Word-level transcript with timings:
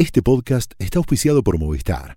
Este 0.00 0.22
podcast 0.22 0.72
está 0.78 0.98
auspiciado 0.98 1.42
por 1.42 1.58
Movistar. 1.58 2.16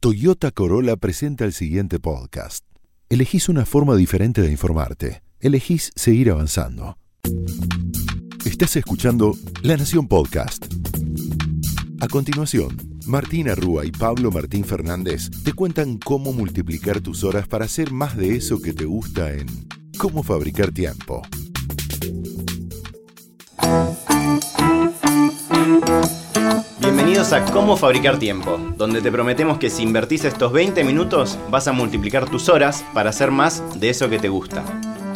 Toyota 0.00 0.50
Corolla 0.50 0.96
presenta 0.96 1.46
el 1.46 1.54
siguiente 1.54 1.98
podcast. 1.98 2.62
Elegís 3.08 3.48
una 3.48 3.64
forma 3.64 3.96
diferente 3.96 4.42
de 4.42 4.50
informarte. 4.50 5.22
Elegís 5.40 5.92
seguir 5.96 6.30
avanzando. 6.30 6.98
Estás 8.44 8.76
escuchando 8.76 9.34
La 9.62 9.78
Nación 9.78 10.08
Podcast. 10.08 10.66
A 12.02 12.08
continuación, 12.08 12.76
Martina 13.06 13.54
Rúa 13.54 13.86
y 13.86 13.92
Pablo 13.92 14.30
Martín 14.30 14.66
Fernández 14.66 15.30
te 15.42 15.54
cuentan 15.54 15.96
cómo 15.96 16.34
multiplicar 16.34 17.00
tus 17.00 17.24
horas 17.24 17.48
para 17.48 17.64
hacer 17.64 17.92
más 17.92 18.14
de 18.14 18.36
eso 18.36 18.60
que 18.60 18.74
te 18.74 18.84
gusta 18.84 19.32
en 19.32 19.46
Cómo 19.96 20.22
fabricar 20.22 20.70
tiempo. 20.70 21.22
Bienvenidos 26.82 27.32
a 27.32 27.44
Cómo 27.44 27.76
Fabricar 27.76 28.18
Tiempo, 28.18 28.58
donde 28.76 29.00
te 29.00 29.12
prometemos 29.12 29.58
que 29.58 29.70
si 29.70 29.84
invertís 29.84 30.24
estos 30.24 30.52
20 30.52 30.82
minutos 30.82 31.38
vas 31.48 31.68
a 31.68 31.72
multiplicar 31.72 32.28
tus 32.28 32.48
horas 32.48 32.84
para 32.92 33.10
hacer 33.10 33.30
más 33.30 33.62
de 33.78 33.88
eso 33.88 34.10
que 34.10 34.18
te 34.18 34.28
gusta. 34.28 34.64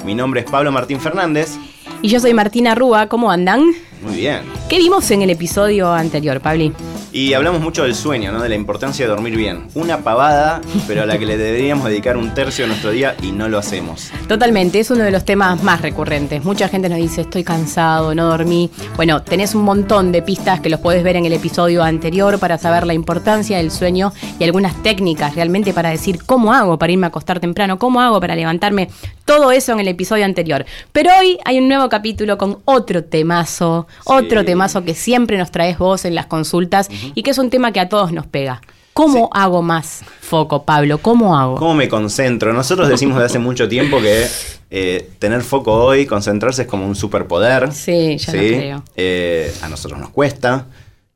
Mi 0.04 0.14
nombre 0.14 0.42
es 0.42 0.46
Pablo 0.48 0.70
Martín 0.70 1.00
Fernández. 1.00 1.58
Y 2.02 2.08
yo 2.08 2.20
soy 2.20 2.34
Martina 2.34 2.76
Rúa, 2.76 3.08
¿cómo 3.08 3.32
andan? 3.32 3.64
Muy 4.00 4.14
bien. 4.14 4.42
¿Qué 4.68 4.78
vimos 4.78 5.10
en 5.10 5.22
el 5.22 5.30
episodio 5.30 5.92
anterior, 5.92 6.40
Pabli? 6.40 6.72
Y 7.16 7.32
hablamos 7.32 7.62
mucho 7.62 7.84
del 7.84 7.94
sueño, 7.94 8.30
¿no? 8.30 8.42
De 8.42 8.50
la 8.50 8.56
importancia 8.56 9.06
de 9.06 9.10
dormir 9.10 9.38
bien. 9.38 9.68
Una 9.72 10.00
pavada, 10.00 10.60
pero 10.86 11.04
a 11.04 11.06
la 11.06 11.16
que 11.16 11.24
le 11.24 11.38
deberíamos 11.38 11.88
dedicar 11.88 12.18
un 12.18 12.34
tercio 12.34 12.64
de 12.64 12.68
nuestro 12.68 12.90
día 12.90 13.16
y 13.22 13.32
no 13.32 13.48
lo 13.48 13.56
hacemos. 13.56 14.10
Totalmente, 14.28 14.80
es 14.80 14.90
uno 14.90 15.02
de 15.02 15.10
los 15.10 15.24
temas 15.24 15.62
más 15.62 15.80
recurrentes. 15.80 16.44
Mucha 16.44 16.68
gente 16.68 16.90
nos 16.90 16.98
dice, 16.98 17.22
estoy 17.22 17.42
cansado, 17.42 18.14
no 18.14 18.26
dormí. 18.26 18.70
Bueno, 18.96 19.22
tenés 19.22 19.54
un 19.54 19.62
montón 19.62 20.12
de 20.12 20.20
pistas 20.20 20.60
que 20.60 20.68
los 20.68 20.78
podés 20.78 21.02
ver 21.02 21.16
en 21.16 21.24
el 21.24 21.32
episodio 21.32 21.82
anterior 21.82 22.38
para 22.38 22.58
saber 22.58 22.86
la 22.86 22.92
importancia 22.92 23.56
del 23.56 23.70
sueño 23.70 24.12
y 24.38 24.44
algunas 24.44 24.82
técnicas 24.82 25.36
realmente 25.36 25.72
para 25.72 25.88
decir 25.88 26.22
cómo 26.26 26.52
hago 26.52 26.78
para 26.78 26.92
irme 26.92 27.06
a 27.06 27.08
acostar 27.08 27.40
temprano, 27.40 27.78
cómo 27.78 28.02
hago 28.02 28.20
para 28.20 28.36
levantarme. 28.36 28.90
Todo 29.24 29.52
eso 29.52 29.72
en 29.72 29.80
el 29.80 29.88
episodio 29.88 30.26
anterior. 30.26 30.66
Pero 30.92 31.10
hoy 31.18 31.38
hay 31.46 31.58
un 31.58 31.66
nuevo 31.66 31.88
capítulo 31.88 32.36
con 32.36 32.58
otro 32.66 33.04
temazo, 33.04 33.86
otro 34.04 34.44
temazo 34.44 34.84
que 34.84 34.94
siempre 34.94 35.38
nos 35.38 35.50
traes 35.50 35.78
vos 35.78 36.04
en 36.04 36.14
las 36.14 36.26
consultas 36.26 36.90
y 37.14 37.22
que 37.22 37.30
es 37.30 37.38
un 37.38 37.50
tema 37.50 37.72
que 37.72 37.80
a 37.80 37.88
todos 37.88 38.12
nos 38.12 38.26
pega. 38.26 38.60
¿Cómo 38.92 39.28
hago 39.34 39.60
más 39.60 40.02
foco, 40.22 40.64
Pablo? 40.64 40.98
¿Cómo 40.98 41.36
hago? 41.36 41.56
¿Cómo 41.56 41.74
me 41.74 41.86
concentro? 41.86 42.54
Nosotros 42.54 42.88
decimos 42.88 43.16
desde 43.16 43.26
hace 43.26 43.38
mucho 43.38 43.68
tiempo 43.68 44.00
que 44.00 44.26
eh, 44.70 45.10
tener 45.18 45.42
foco 45.42 45.74
hoy, 45.74 46.06
concentrarse 46.06 46.62
es 46.62 46.68
como 46.68 46.86
un 46.86 46.94
superpoder. 46.94 47.72
Sí, 47.72 48.16
ya 48.16 48.32
lo 48.32 48.38
creo. 48.38 48.84
Eh, 48.96 49.54
a 49.60 49.68
nosotros 49.68 50.00
nos 50.00 50.08
cuesta. 50.08 50.66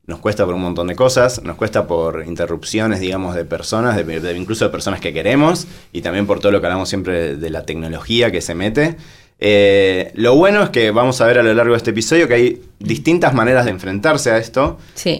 Nos 0.05 0.19
cuesta 0.19 0.45
por 0.45 0.55
un 0.55 0.61
montón 0.61 0.87
de 0.87 0.95
cosas, 0.95 1.41
nos 1.43 1.55
cuesta 1.55 1.87
por 1.87 2.25
interrupciones, 2.27 2.99
digamos, 2.99 3.33
de 3.33 3.45
personas, 3.45 3.95
de, 3.95 4.35
incluso 4.35 4.65
de 4.65 4.71
personas 4.71 4.99
que 4.99 5.13
queremos, 5.13 5.67
y 5.93 6.01
también 6.01 6.27
por 6.27 6.39
todo 6.39 6.51
lo 6.51 6.59
que 6.59 6.67
hablamos 6.67 6.89
siempre 6.89 7.37
de, 7.37 7.49
la 7.49 7.65
tecnología 7.65 8.31
que 8.31 8.41
se 8.41 8.53
mete. 8.53 8.97
Eh, 9.41 10.11
lo 10.15 10.35
bueno 10.35 10.63
es 10.63 10.69
que 10.69 10.91
vamos 10.91 11.19
a 11.19 11.25
ver 11.25 11.39
a 11.39 11.43
lo 11.43 11.53
largo 11.53 11.73
de 11.73 11.77
este 11.77 11.89
episodio 11.91 12.27
que 12.27 12.35
hay 12.35 12.61
distintas 12.79 13.33
maneras 13.33 13.65
de 13.65 13.71
enfrentarse 13.71 14.31
a 14.31 14.37
esto. 14.37 14.77
Sí. 14.93 15.19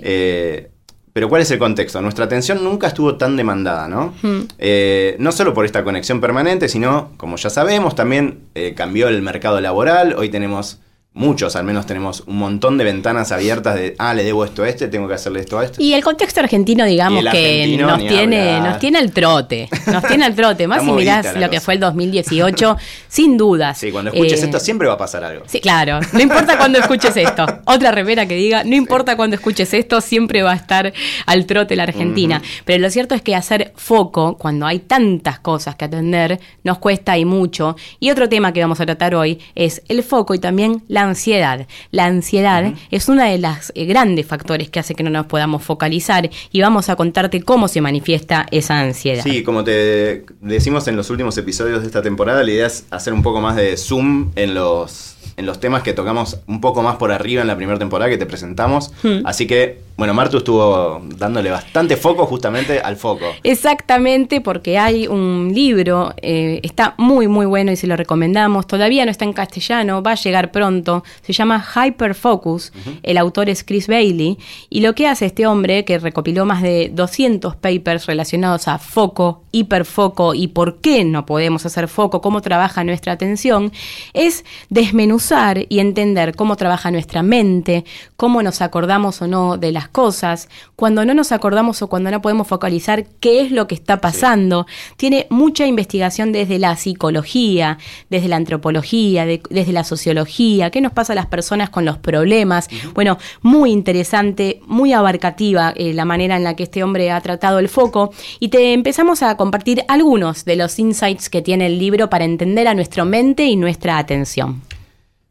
Pero 1.13 1.27
¿cuál 1.27 1.41
es 1.41 1.51
el 1.51 1.59
contexto? 1.59 2.01
Nuestra 2.01 2.25
atención 2.25 2.63
nunca 2.63 2.87
estuvo 2.87 3.15
tan 3.15 3.35
demandada, 3.35 3.87
¿no? 3.89 4.13
Eh, 4.57 5.15
no 5.19 5.31
solo 5.33 5.53
por 5.53 5.65
esta 5.65 5.83
conexión 5.83 6.21
permanente, 6.21 6.69
sino, 6.69 7.11
como 7.17 7.35
ya 7.35 7.49
sabemos, 7.49 7.95
también 7.95 8.39
eh, 8.55 8.73
cambió 8.75 9.09
el 9.09 9.21
mercado 9.21 9.59
laboral. 9.59 10.15
Hoy 10.17 10.29
tenemos 10.29 10.79
muchos, 11.13 11.57
al 11.57 11.65
menos 11.65 11.85
tenemos 11.85 12.23
un 12.25 12.37
montón 12.37 12.77
de 12.77 12.85
ventanas 12.85 13.33
abiertas 13.33 13.75
de, 13.75 13.95
ah, 13.97 14.13
le 14.13 14.23
debo 14.23 14.45
esto 14.45 14.63
a 14.63 14.69
este, 14.69 14.87
tengo 14.87 15.09
que 15.09 15.15
hacerle 15.15 15.41
esto 15.41 15.59
a 15.59 15.65
este. 15.65 15.83
Y 15.83 15.93
el 15.93 16.03
contexto 16.03 16.39
argentino, 16.39 16.85
digamos, 16.85 17.25
que 17.31 17.75
nos 17.77 17.99
tiene, 17.99 18.61
nos 18.61 18.79
tiene 18.79 18.97
al 18.97 19.11
trote, 19.11 19.67
nos 19.87 20.03
tiene 20.05 20.25
al 20.25 20.35
trote, 20.35 20.67
más 20.69 20.83
si 20.83 20.91
mirás 20.91 21.35
lo 21.35 21.49
que 21.49 21.59
fue 21.59 21.73
el 21.73 21.79
2018, 21.81 22.77
sin 23.09 23.37
dudas. 23.37 23.77
Sí, 23.77 23.91
cuando 23.91 24.11
escuches 24.11 24.41
eh, 24.41 24.45
esto 24.45 24.59
siempre 24.59 24.87
va 24.87 24.93
a 24.93 24.97
pasar 24.97 25.23
algo. 25.23 25.43
Sí, 25.47 25.59
claro, 25.59 25.99
no 26.13 26.21
importa 26.21 26.57
cuando 26.57 26.79
escuches 26.79 27.15
esto. 27.17 27.45
Otra 27.65 27.91
remera 27.91 28.25
que 28.25 28.35
diga, 28.35 28.63
no 28.63 28.75
importa 28.75 29.17
cuando 29.17 29.35
escuches 29.35 29.73
esto, 29.73 29.99
siempre 29.99 30.43
va 30.43 30.53
a 30.53 30.55
estar 30.55 30.93
al 31.25 31.45
trote 31.45 31.75
la 31.75 31.83
Argentina. 31.83 32.41
Pero 32.63 32.81
lo 32.81 32.89
cierto 32.89 33.15
es 33.15 33.21
que 33.21 33.35
hacer 33.35 33.73
foco, 33.75 34.37
cuando 34.37 34.65
hay 34.65 34.79
tantas 34.79 35.39
cosas 35.39 35.75
que 35.75 35.85
atender, 35.85 36.39
nos 36.63 36.77
cuesta 36.77 37.17
y 37.17 37.25
mucho. 37.25 37.75
Y 37.99 38.11
otro 38.11 38.29
tema 38.29 38.53
que 38.53 38.61
vamos 38.61 38.79
a 38.79 38.85
tratar 38.85 39.13
hoy 39.13 39.39
es 39.55 39.81
el 39.89 40.03
foco 40.03 40.33
y 40.33 40.39
también 40.39 40.83
la 40.87 41.00
ansiedad. 41.03 41.67
La 41.91 42.05
ansiedad 42.05 42.73
es 42.89 43.09
uno 43.09 43.23
de 43.23 43.37
los 43.37 43.71
eh, 43.75 43.85
grandes 43.85 44.25
factores 44.25 44.69
que 44.69 44.79
hace 44.79 44.95
que 44.95 45.03
no 45.03 45.09
nos 45.09 45.25
podamos 45.25 45.63
focalizar 45.63 46.29
y 46.51 46.61
vamos 46.61 46.89
a 46.89 46.95
contarte 46.95 47.41
cómo 47.41 47.67
se 47.67 47.81
manifiesta 47.81 48.45
esa 48.51 48.79
ansiedad. 48.79 49.23
Sí, 49.23 49.43
como 49.43 49.63
te 49.63 50.25
decimos 50.41 50.87
en 50.87 50.95
los 50.95 51.09
últimos 51.09 51.37
episodios 51.37 51.81
de 51.81 51.87
esta 51.87 52.01
temporada, 52.01 52.43
la 52.43 52.51
idea 52.51 52.67
es 52.67 52.85
hacer 52.89 53.13
un 53.13 53.23
poco 53.23 53.41
más 53.41 53.55
de 53.55 53.77
zoom 53.77 54.31
en 54.35 54.53
los 54.53 55.17
en 55.37 55.45
los 55.45 55.59
temas 55.59 55.83
que 55.83 55.93
tocamos 55.93 56.39
un 56.47 56.61
poco 56.61 56.83
más 56.83 56.97
por 56.97 57.11
arriba 57.11 57.41
en 57.41 57.47
la 57.47 57.55
primera 57.55 57.79
temporada 57.79 58.09
que 58.09 58.17
te 58.17 58.25
presentamos. 58.25 58.91
Así 59.23 59.47
que, 59.47 59.79
bueno, 60.01 60.15
Martu 60.15 60.37
estuvo 60.37 60.99
dándole 61.15 61.51
bastante 61.51 61.95
foco 61.95 62.25
justamente 62.25 62.79
al 62.79 62.95
foco. 62.95 63.25
Exactamente, 63.43 64.41
porque 64.41 64.79
hay 64.79 65.05
un 65.05 65.51
libro, 65.53 66.15
eh, 66.23 66.59
está 66.63 66.95
muy, 66.97 67.27
muy 67.27 67.45
bueno 67.45 67.71
y 67.71 67.75
se 67.75 67.85
lo 67.85 67.95
recomendamos. 67.95 68.65
Todavía 68.65 69.05
no 69.05 69.11
está 69.11 69.25
en 69.25 69.33
castellano, 69.33 70.01
va 70.01 70.13
a 70.13 70.15
llegar 70.15 70.51
pronto. 70.51 71.03
Se 71.21 71.33
llama 71.33 71.63
Hyperfocus. 71.63 72.73
El 73.03 73.19
autor 73.19 73.47
es 73.49 73.63
Chris 73.63 73.85
Bailey. 73.85 74.39
Y 74.71 74.81
lo 74.81 74.95
que 74.95 75.07
hace 75.07 75.27
este 75.27 75.45
hombre, 75.45 75.85
que 75.85 75.99
recopiló 75.99 76.45
más 76.45 76.63
de 76.63 76.89
200 76.91 77.55
papers 77.57 78.07
relacionados 78.07 78.67
a 78.67 78.79
foco, 78.79 79.43
hiperfoco 79.51 80.33
y 80.33 80.47
por 80.47 80.79
qué 80.79 81.03
no 81.03 81.27
podemos 81.27 81.63
hacer 81.67 81.87
foco, 81.87 82.21
cómo 82.21 82.41
trabaja 82.41 82.83
nuestra 82.83 83.13
atención, 83.13 83.71
es 84.13 84.45
desmenuzar 84.69 85.67
y 85.69 85.77
entender 85.77 86.35
cómo 86.35 86.55
trabaja 86.55 86.89
nuestra 86.89 87.21
mente, 87.21 87.85
cómo 88.17 88.41
nos 88.41 88.63
acordamos 88.63 89.21
o 89.21 89.27
no 89.27 89.57
de 89.57 89.71
las 89.71 89.90
cosas, 89.91 90.49
cuando 90.75 91.05
no 91.05 91.13
nos 91.13 91.31
acordamos 91.31 91.81
o 91.81 91.87
cuando 91.87 92.09
no 92.11 92.21
podemos 92.21 92.47
focalizar 92.47 93.05
qué 93.19 93.41
es 93.41 93.51
lo 93.51 93.67
que 93.67 93.75
está 93.75 94.01
pasando. 94.01 94.65
Tiene 94.97 95.27
mucha 95.29 95.65
investigación 95.65 96.31
desde 96.31 96.59
la 96.59 96.75
psicología, 96.75 97.77
desde 98.09 98.27
la 98.27 98.37
antropología, 98.37 99.25
desde 99.25 99.73
la 99.73 99.83
sociología, 99.83 100.71
qué 100.71 100.81
nos 100.81 100.93
pasa 100.93 101.13
a 101.13 101.15
las 101.15 101.27
personas 101.27 101.69
con 101.69 101.85
los 101.85 101.97
problemas. 101.97 102.67
Bueno, 102.93 103.17
muy 103.41 103.71
interesante, 103.71 104.61
muy 104.65 104.93
abarcativa 104.93 105.73
eh, 105.75 105.93
la 105.93 106.05
manera 106.05 106.37
en 106.37 106.43
la 106.43 106.55
que 106.55 106.63
este 106.63 106.83
hombre 106.83 107.11
ha 107.11 107.21
tratado 107.21 107.59
el 107.59 107.69
foco 107.69 108.13
y 108.39 108.49
te 108.49 108.73
empezamos 108.73 109.21
a 109.21 109.37
compartir 109.37 109.83
algunos 109.87 110.45
de 110.45 110.55
los 110.55 110.79
insights 110.79 111.29
que 111.29 111.41
tiene 111.41 111.67
el 111.67 111.77
libro 111.77 112.09
para 112.09 112.25
entender 112.25 112.67
a 112.67 112.73
nuestra 112.73 113.05
mente 113.05 113.45
y 113.45 113.55
nuestra 113.55 113.97
atención. 113.97 114.61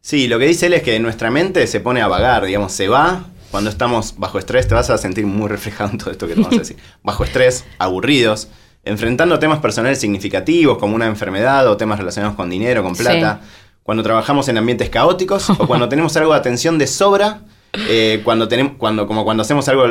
Sí, 0.01 0.29
lo 0.29 0.39
que 0.39 0.47
dice 0.47 0.67
él 0.67 0.75
es 0.75 0.83
que 0.83 0.99
nuestra 0.99 1.31
mente 1.31 1.67
se 1.67 1.81
pone 1.81 2.01
a 2.01 2.09
vagar, 2.09 2.47
digamos, 2.47 2.73
se 2.73 2.89
va. 2.89 3.27
Cuando 3.51 3.71
estamos 3.71 4.15
bajo 4.17 4.39
estrés, 4.39 4.69
te 4.69 4.75
vas 4.75 4.91
a 4.91 4.99
sentir 4.99 5.27
muy 5.27 5.49
reflejado 5.49 5.91
en 5.91 5.99
todo 5.99 6.11
esto 6.11 6.27
que 6.29 6.35
te 6.35 6.41
vamos 6.41 6.57
a 6.57 6.61
decir. 6.61 6.77
Bajo 7.03 7.25
estrés, 7.25 7.65
aburridos, 7.79 8.49
enfrentando 8.85 9.39
temas 9.39 9.59
personales 9.59 9.99
significativos 9.99 10.79
como 10.79 10.95
una 10.95 11.07
enfermedad 11.07 11.67
o 11.69 11.77
temas 11.77 11.99
relacionados 11.99 12.37
con 12.37 12.49
dinero, 12.49 12.83
con 12.83 12.95
plata. 12.95 13.41
Cuando 13.83 14.05
trabajamos 14.05 14.49
en 14.49 14.59
ambientes 14.59 14.89
caóticos 14.89 15.51
o 15.51 15.67
cuando 15.67 15.89
tenemos 15.91 16.17
algo 16.17 16.33
de 16.33 16.39
atención 16.39 16.79
de 16.79 16.87
sobra, 16.87 17.41
eh, 17.89 18.21
cuando 18.25 18.47
tenemos, 18.47 18.75
cuando, 18.79 19.07
como 19.07 19.25
cuando 19.25 19.43
hacemos 19.43 19.69
algo 19.69 19.85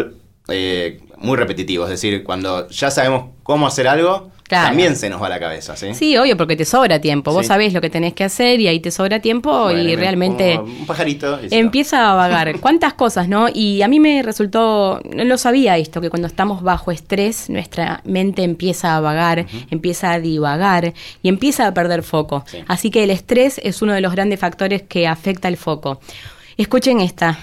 eh, 0.47 1.01
muy 1.19 1.37
repetitivo, 1.37 1.85
es 1.85 1.91
decir, 1.91 2.23
cuando 2.23 2.67
ya 2.69 2.91
sabemos 2.91 3.31
cómo 3.43 3.67
hacer 3.67 3.87
algo, 3.87 4.31
también 4.49 4.95
se 4.95 5.09
nos 5.09 5.21
va 5.21 5.29
la 5.29 5.39
cabeza, 5.39 5.75
¿sí? 5.75 5.93
Sí, 5.93 6.17
obvio, 6.17 6.35
porque 6.35 6.55
te 6.55 6.65
sobra 6.65 6.99
tiempo. 6.99 7.31
Vos 7.31 7.45
sabés 7.45 7.71
lo 7.71 7.81
que 7.81 7.89
tenés 7.89 8.13
que 8.13 8.23
hacer 8.23 8.59
y 8.59 8.67
ahí 8.67 8.79
te 8.79 8.89
sobra 8.89 9.19
tiempo 9.19 9.69
y 9.69 9.95
realmente. 9.95 10.57
Un 10.57 10.87
pajarito. 10.87 11.39
empieza 11.51 12.11
a 12.11 12.15
vagar. 12.15 12.59
¿Cuántas 12.61 12.93
cosas, 12.95 13.29
no? 13.29 13.47
Y 13.53 13.83
a 13.83 13.87
mí 13.87 13.99
me 13.99 14.23
resultó. 14.23 15.01
No 15.03 15.23
lo 15.23 15.37
sabía 15.37 15.77
esto, 15.77 16.01
que 16.01 16.09
cuando 16.09 16.27
estamos 16.27 16.63
bajo 16.63 16.91
estrés, 16.91 17.49
nuestra 17.49 18.01
mente 18.05 18.43
empieza 18.43 18.95
a 18.95 18.99
vagar, 19.01 19.45
empieza 19.69 20.13
a 20.13 20.19
divagar 20.19 20.93
y 21.21 21.29
empieza 21.29 21.67
a 21.67 21.73
perder 21.73 22.01
foco. 22.01 22.43
Así 22.67 22.89
que 22.89 23.03
el 23.03 23.11
estrés 23.11 23.61
es 23.63 23.83
uno 23.83 23.93
de 23.93 24.01
los 24.01 24.11
grandes 24.11 24.39
factores 24.39 24.81
que 24.81 25.07
afecta 25.07 25.47
el 25.47 25.57
foco. 25.57 25.99
Escuchen 26.57 27.01
esta. 27.01 27.37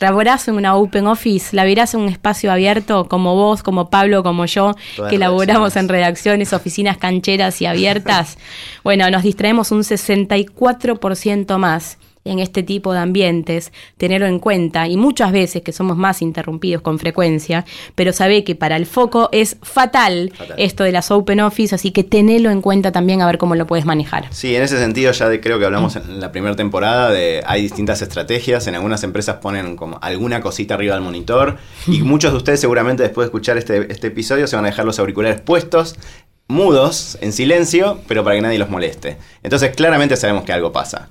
Laborás 0.00 0.48
en 0.48 0.56
una 0.56 0.74
open 0.74 1.06
office, 1.06 1.54
la 1.54 1.64
verás 1.64 1.94
en 1.94 2.00
un 2.00 2.08
espacio 2.08 2.50
abierto 2.50 3.06
como 3.06 3.34
vos, 3.36 3.62
como 3.62 3.90
Pablo, 3.90 4.22
como 4.22 4.44
yo, 4.46 4.74
que 5.08 5.18
laboramos 5.18 5.76
en 5.76 5.88
redacciones, 5.88 6.52
oficinas 6.52 6.96
cancheras 6.96 7.60
y 7.62 7.66
abiertas. 7.66 8.38
bueno, 8.84 9.08
nos 9.10 9.22
distraemos 9.22 9.70
un 9.70 9.80
64% 9.82 11.58
más 11.58 11.98
en 12.24 12.38
este 12.38 12.62
tipo 12.62 12.92
de 12.92 13.00
ambientes, 13.00 13.72
tenerlo 13.98 14.26
en 14.26 14.38
cuenta 14.38 14.88
y 14.88 14.96
muchas 14.96 15.30
veces 15.32 15.62
que 15.62 15.72
somos 15.72 15.96
más 15.96 16.22
interrumpidos 16.22 16.82
con 16.82 16.98
frecuencia, 16.98 17.64
pero 17.94 18.12
sabe 18.12 18.44
que 18.44 18.54
para 18.54 18.76
el 18.76 18.86
foco 18.86 19.28
es 19.32 19.56
fatal, 19.62 20.32
Fatal. 20.34 20.54
esto 20.58 20.84
de 20.84 20.92
las 20.92 21.10
Open 21.10 21.40
Office, 21.40 21.74
así 21.74 21.90
que 21.90 22.02
tenelo 22.02 22.50
en 22.50 22.62
cuenta 22.62 22.92
también 22.92 23.20
a 23.20 23.26
ver 23.26 23.36
cómo 23.38 23.54
lo 23.54 23.66
puedes 23.66 23.84
manejar. 23.84 24.26
Sí, 24.30 24.56
en 24.56 24.62
ese 24.62 24.78
sentido 24.78 25.12
ya 25.12 25.28
de- 25.28 25.40
creo 25.40 25.58
que 25.58 25.66
hablamos 25.66 25.96
en 25.96 26.20
la 26.20 26.32
primera 26.32 26.56
temporada 26.56 27.10
de 27.10 27.42
hay 27.46 27.60
distintas 27.62 28.00
estrategias. 28.00 28.66
En 28.66 28.74
algunas 28.74 29.02
empresas 29.04 29.36
ponen 29.36 29.76
como 29.76 29.98
alguna 30.00 30.40
cosita 30.40 30.74
arriba 30.74 30.94
del 30.94 31.04
monitor 31.04 31.58
y 31.86 32.00
muchos 32.02 32.32
de 32.32 32.38
ustedes 32.38 32.60
seguramente 32.60 33.02
después 33.02 33.24
de 33.24 33.28
escuchar 33.28 33.58
este, 33.58 33.92
este 33.92 34.06
episodio 34.06 34.46
se 34.46 34.56
van 34.56 34.64
a 34.64 34.68
dejar 34.68 34.86
los 34.86 34.98
auriculares 34.98 35.40
puestos, 35.42 35.96
mudos, 36.48 37.18
en 37.20 37.32
silencio, 37.32 38.00
pero 38.08 38.22
para 38.24 38.36
que 38.36 38.42
nadie 38.42 38.58
los 38.58 38.70
moleste. 38.70 39.16
Entonces 39.42 39.74
claramente 39.74 40.16
sabemos 40.16 40.44
que 40.44 40.52
algo 40.52 40.72
pasa. 40.72 41.08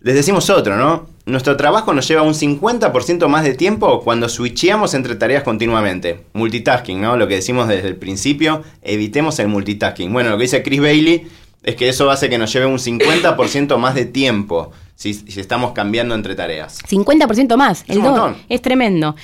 Les 0.00 0.14
decimos 0.14 0.50
otro, 0.50 0.76
¿no? 0.76 1.06
Nuestro 1.24 1.56
trabajo 1.56 1.92
nos 1.92 2.06
lleva 2.06 2.22
un 2.22 2.34
50% 2.34 3.26
más 3.28 3.42
de 3.42 3.54
tiempo 3.54 4.02
cuando 4.02 4.28
switcheamos 4.28 4.94
entre 4.94 5.16
tareas 5.16 5.42
continuamente. 5.42 6.24
Multitasking, 6.34 7.00
¿no? 7.00 7.16
Lo 7.16 7.26
que 7.26 7.34
decimos 7.36 7.66
desde 7.66 7.88
el 7.88 7.96
principio, 7.96 8.62
evitemos 8.82 9.38
el 9.40 9.48
multitasking. 9.48 10.12
Bueno, 10.12 10.30
lo 10.30 10.36
que 10.36 10.42
dice 10.42 10.62
Chris 10.62 10.80
Bailey 10.80 11.26
es 11.64 11.74
que 11.74 11.88
eso 11.88 12.10
hace 12.10 12.28
que 12.28 12.38
nos 12.38 12.52
lleve 12.52 12.66
un 12.66 12.78
50% 12.78 13.76
más 13.78 13.96
de 13.96 14.04
tiempo 14.04 14.70
si, 14.94 15.14
si 15.14 15.40
estamos 15.40 15.72
cambiando 15.72 16.14
entre 16.14 16.34
tareas. 16.34 16.78
50% 16.88 17.56
más, 17.56 17.84
Es 17.88 17.96
un 17.96 18.02
montón. 18.02 18.36
Es 18.48 18.62
tremendo. 18.62 19.16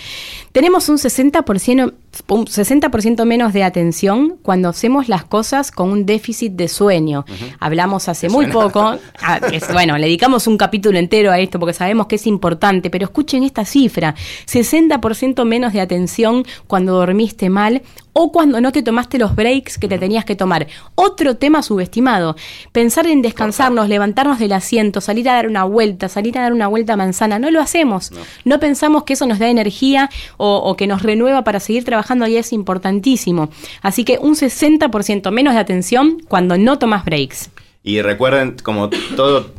Tenemos 0.51 0.89
un 0.89 0.99
60%, 0.99 1.95
un 2.29 2.47
60% 2.47 3.25
menos 3.25 3.53
de 3.53 3.65
atención 3.65 4.37
cuando 4.43 4.69
hacemos 4.69 5.09
las 5.09 5.25
cosas 5.25 5.71
con 5.71 5.91
un 5.91 6.05
déficit 6.07 6.53
de 6.53 6.69
sueño. 6.69 7.25
Hablamos 7.59 8.09
hace 8.09 8.27
¿Te 8.29 8.33
muy 8.33 8.47
suena? 8.47 8.61
poco, 8.61 8.99
ah, 9.23 9.41
es- 9.53 9.73
bueno, 9.73 9.97
le 9.97 10.07
dedicamos 10.07 10.47
un 10.47 10.57
capítulo 10.59 10.99
entero 10.99 11.31
a 11.33 11.39
esto 11.39 11.59
porque 11.59 11.73
sabemos 11.75 12.07
que 12.07 12.17
es 12.17 12.27
importante, 12.27 12.91
pero 12.91 13.05
escuchen 13.05 13.45
esta 13.45 13.65
cifra, 13.65 14.15
60% 14.47 15.45
menos 15.45 15.73
de 15.73 15.81
atención 15.81 16.45
cuando 16.67 16.95
dormiste 16.95 17.49
mal 17.51 17.83
o 18.15 18.31
cuando 18.31 18.61
no 18.61 18.73
te 18.73 18.83
tomaste 18.83 19.19
los 19.19 19.35
breaks 19.35 19.79
que 19.79 19.89
te 19.89 19.99
tenías 19.99 20.27
que 20.27 20.37
tomar. 20.37 20.67
Otro 20.95 21.37
tema 21.39 21.63
subestimado, 21.63 22.37
pensar 22.71 23.07
en 23.07 23.23
descansarnos, 23.23 23.89
levantarnos 23.89 24.39
del 24.39 24.53
asiento, 24.53 25.01
salir 25.01 25.31
a 25.31 25.35
dar 25.35 25.47
una 25.49 25.65
vuelta, 25.65 26.11
salir 26.11 26.37
a 26.39 26.43
dar 26.43 26.53
una 26.53 26.67
vuelta 26.69 26.93
a 26.93 26.97
manzana, 26.97 27.39
no 27.39 27.51
lo 27.51 27.61
hacemos. 27.63 28.13
No, 28.45 28.61
pensamos 28.61 29.05
que 29.05 29.15
eso 29.15 29.27
nos 29.27 29.39
da 29.39 29.49
energía 29.49 30.11
o, 30.37 30.57
o 30.57 30.77
que 30.77 30.87
nos 30.87 31.03
renueva 31.03 31.43
para 31.43 31.59
seguir 31.59 31.85
trabajando 31.85 32.02
y 32.29 32.37
es 32.37 32.53
importantísimo. 32.53 33.51
Así 33.83 34.05
que 34.05 34.19
un 34.19 34.35
60% 34.35 35.31
menos 35.31 35.55
de 35.55 35.61
atención 35.61 36.19
cuando 36.29 36.57
no 36.59 36.79
tomas 36.79 37.05
breaks. 37.05 37.51
Y 37.83 38.01
recuerden, 38.03 38.57
como 38.63 38.91
todo, 39.17 39.51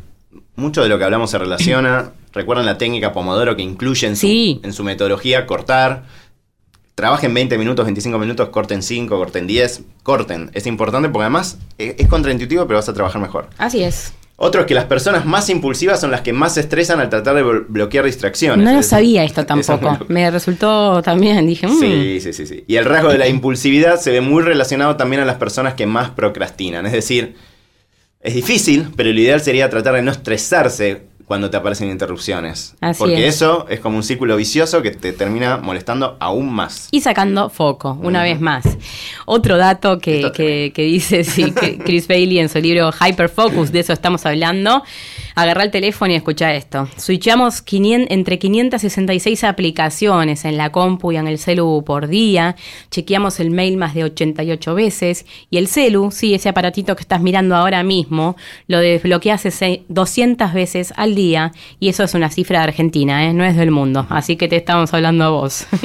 mucho 0.55 0.81
de 0.83 0.89
lo 0.89 0.97
que 0.97 1.03
hablamos 1.03 1.31
se 1.31 1.37
relaciona. 1.37 2.11
Recuerden 2.31 2.65
la 2.65 2.77
técnica 2.77 3.11
Pomodoro 3.13 3.55
que 3.55 3.61
incluye 3.61 4.07
en 4.07 4.15
su, 4.15 4.21
Sí. 4.27 4.59
en 4.63 4.73
su 4.73 4.83
metodología 4.83 5.45
cortar. 5.45 6.03
Trabajen 6.95 7.33
20 7.33 7.57
minutos, 7.57 7.85
25 7.85 8.19
minutos, 8.19 8.49
corten 8.49 8.83
5, 8.83 9.17
corten 9.17 9.47
10, 9.47 9.81
corten. 10.03 10.51
Es 10.53 10.67
importante 10.67 11.09
porque 11.09 11.23
además 11.23 11.57
eh, 11.79 11.95
es 11.97 12.07
contraintuitivo, 12.07 12.67
pero 12.67 12.77
vas 12.77 12.87
a 12.89 12.93
trabajar 12.93 13.19
mejor. 13.21 13.49
Así 13.57 13.83
es. 13.83 14.13
Otro 14.35 14.61
es 14.61 14.67
que 14.67 14.73
las 14.73 14.85
personas 14.85 15.25
más 15.25 15.47
impulsivas 15.49 16.01
son 16.01 16.09
las 16.11 16.21
que 16.21 16.33
más 16.33 16.55
se 16.55 16.61
estresan 16.61 16.99
al 16.99 17.09
tratar 17.09 17.35
de 17.35 17.43
blo- 17.43 17.65
bloquear 17.67 18.03
distracciones. 18.05 18.65
No 18.65 18.73
lo 18.73 18.81
sabía 18.83 19.23
esto 19.29 19.45
tampoco. 19.45 19.97
Me 20.07 20.29
resultó 20.31 21.01
también, 21.03 21.45
dije, 21.45 21.67
mm, 21.67 21.79
Sí, 21.79 22.19
sí, 22.19 22.33
sí, 22.33 22.45
sí. 22.47 22.63
Y 22.67 22.75
el 22.77 22.85
rasgo 22.85 23.09
de 23.09 23.19
la 23.19 23.27
impulsividad 23.27 23.99
se 23.99 24.11
ve 24.11 24.21
muy 24.21 24.41
relacionado 24.43 24.95
también 24.97 25.21
a 25.21 25.25
las 25.25 25.35
personas 25.35 25.75
que 25.75 25.85
más 25.85 26.09
procrastinan. 26.09 26.85
Es 26.87 26.93
decir, 26.93 27.35
es 28.21 28.33
difícil, 28.33 28.87
pero 28.95 29.11
lo 29.13 29.19
ideal 29.19 29.39
sería 29.41 29.69
tratar 29.69 29.93
de 29.95 30.01
no 30.01 30.11
estresarse 30.11 31.03
cuando 31.25 31.49
te 31.49 31.57
aparecen 31.57 31.89
interrupciones. 31.89 32.75
Así 32.81 32.99
porque 32.99 33.27
es. 33.27 33.35
eso 33.35 33.65
es 33.69 33.79
como 33.79 33.97
un 33.97 34.03
círculo 34.03 34.35
vicioso 34.35 34.81
que 34.81 34.91
te 34.91 35.13
termina 35.13 35.57
molestando 35.57 36.17
aún 36.19 36.51
más. 36.53 36.89
y 36.91 37.01
sacando 37.01 37.49
foco, 37.49 37.97
una 38.01 38.23
vez 38.23 38.39
más. 38.41 38.65
Otro 39.25 39.57
dato 39.57 39.99
que, 39.99 40.31
que- 40.33 40.71
que 40.75 40.81
dice 40.83 41.23
sí, 41.23 41.51
que 41.51 41.77
Chris 41.85 42.07
Bailey 42.07 42.39
en 42.39 42.49
su 42.49 42.59
libro 42.59 42.91
Hyperfocus, 42.91 43.71
de 43.71 43.79
eso 43.79 43.93
estamos 43.93 44.25
hablando. 44.25 44.83
Agarra 45.35 45.63
el 45.63 45.71
teléfono 45.71 46.11
y 46.13 46.15
escucha 46.15 46.53
esto. 46.53 46.87
Switchamos 46.97 47.61
500 47.61 48.11
entre 48.11 48.39
566 48.39 49.43
aplicaciones 49.43 50.45
en 50.45 50.57
la 50.57 50.71
compu 50.71 51.11
y 51.11 51.17
en 51.17 51.27
el 51.27 51.39
celu 51.39 51.83
por 51.85 52.07
día. 52.07 52.55
Chequeamos 52.91 53.39
el 53.39 53.49
mail 53.49 53.77
más 53.77 53.93
de 53.93 54.03
88 54.03 54.75
veces. 54.75 55.25
Y 55.49 55.57
el 55.57 55.67
celu, 55.67 56.11
sí, 56.11 56.33
ese 56.33 56.49
aparatito 56.49 56.95
que 56.95 57.01
estás 57.01 57.21
mirando 57.21 57.55
ahora 57.55 57.83
mismo, 57.83 58.35
lo 58.67 58.79
desbloqueas 58.79 59.45
ese 59.45 59.83
200 59.89 60.53
veces 60.53 60.93
al 60.97 61.15
día. 61.15 61.51
Y 61.79 61.89
eso 61.89 62.03
es 62.03 62.13
una 62.13 62.29
cifra 62.29 62.59
de 62.59 62.65
Argentina, 62.65 63.25
¿eh? 63.25 63.33
no 63.33 63.43
es 63.43 63.55
del 63.55 63.71
mundo. 63.71 64.05
Así 64.09 64.35
que 64.35 64.47
te 64.47 64.57
estamos 64.57 64.93
hablando 64.93 65.23
a 65.23 65.29
vos. 65.29 65.65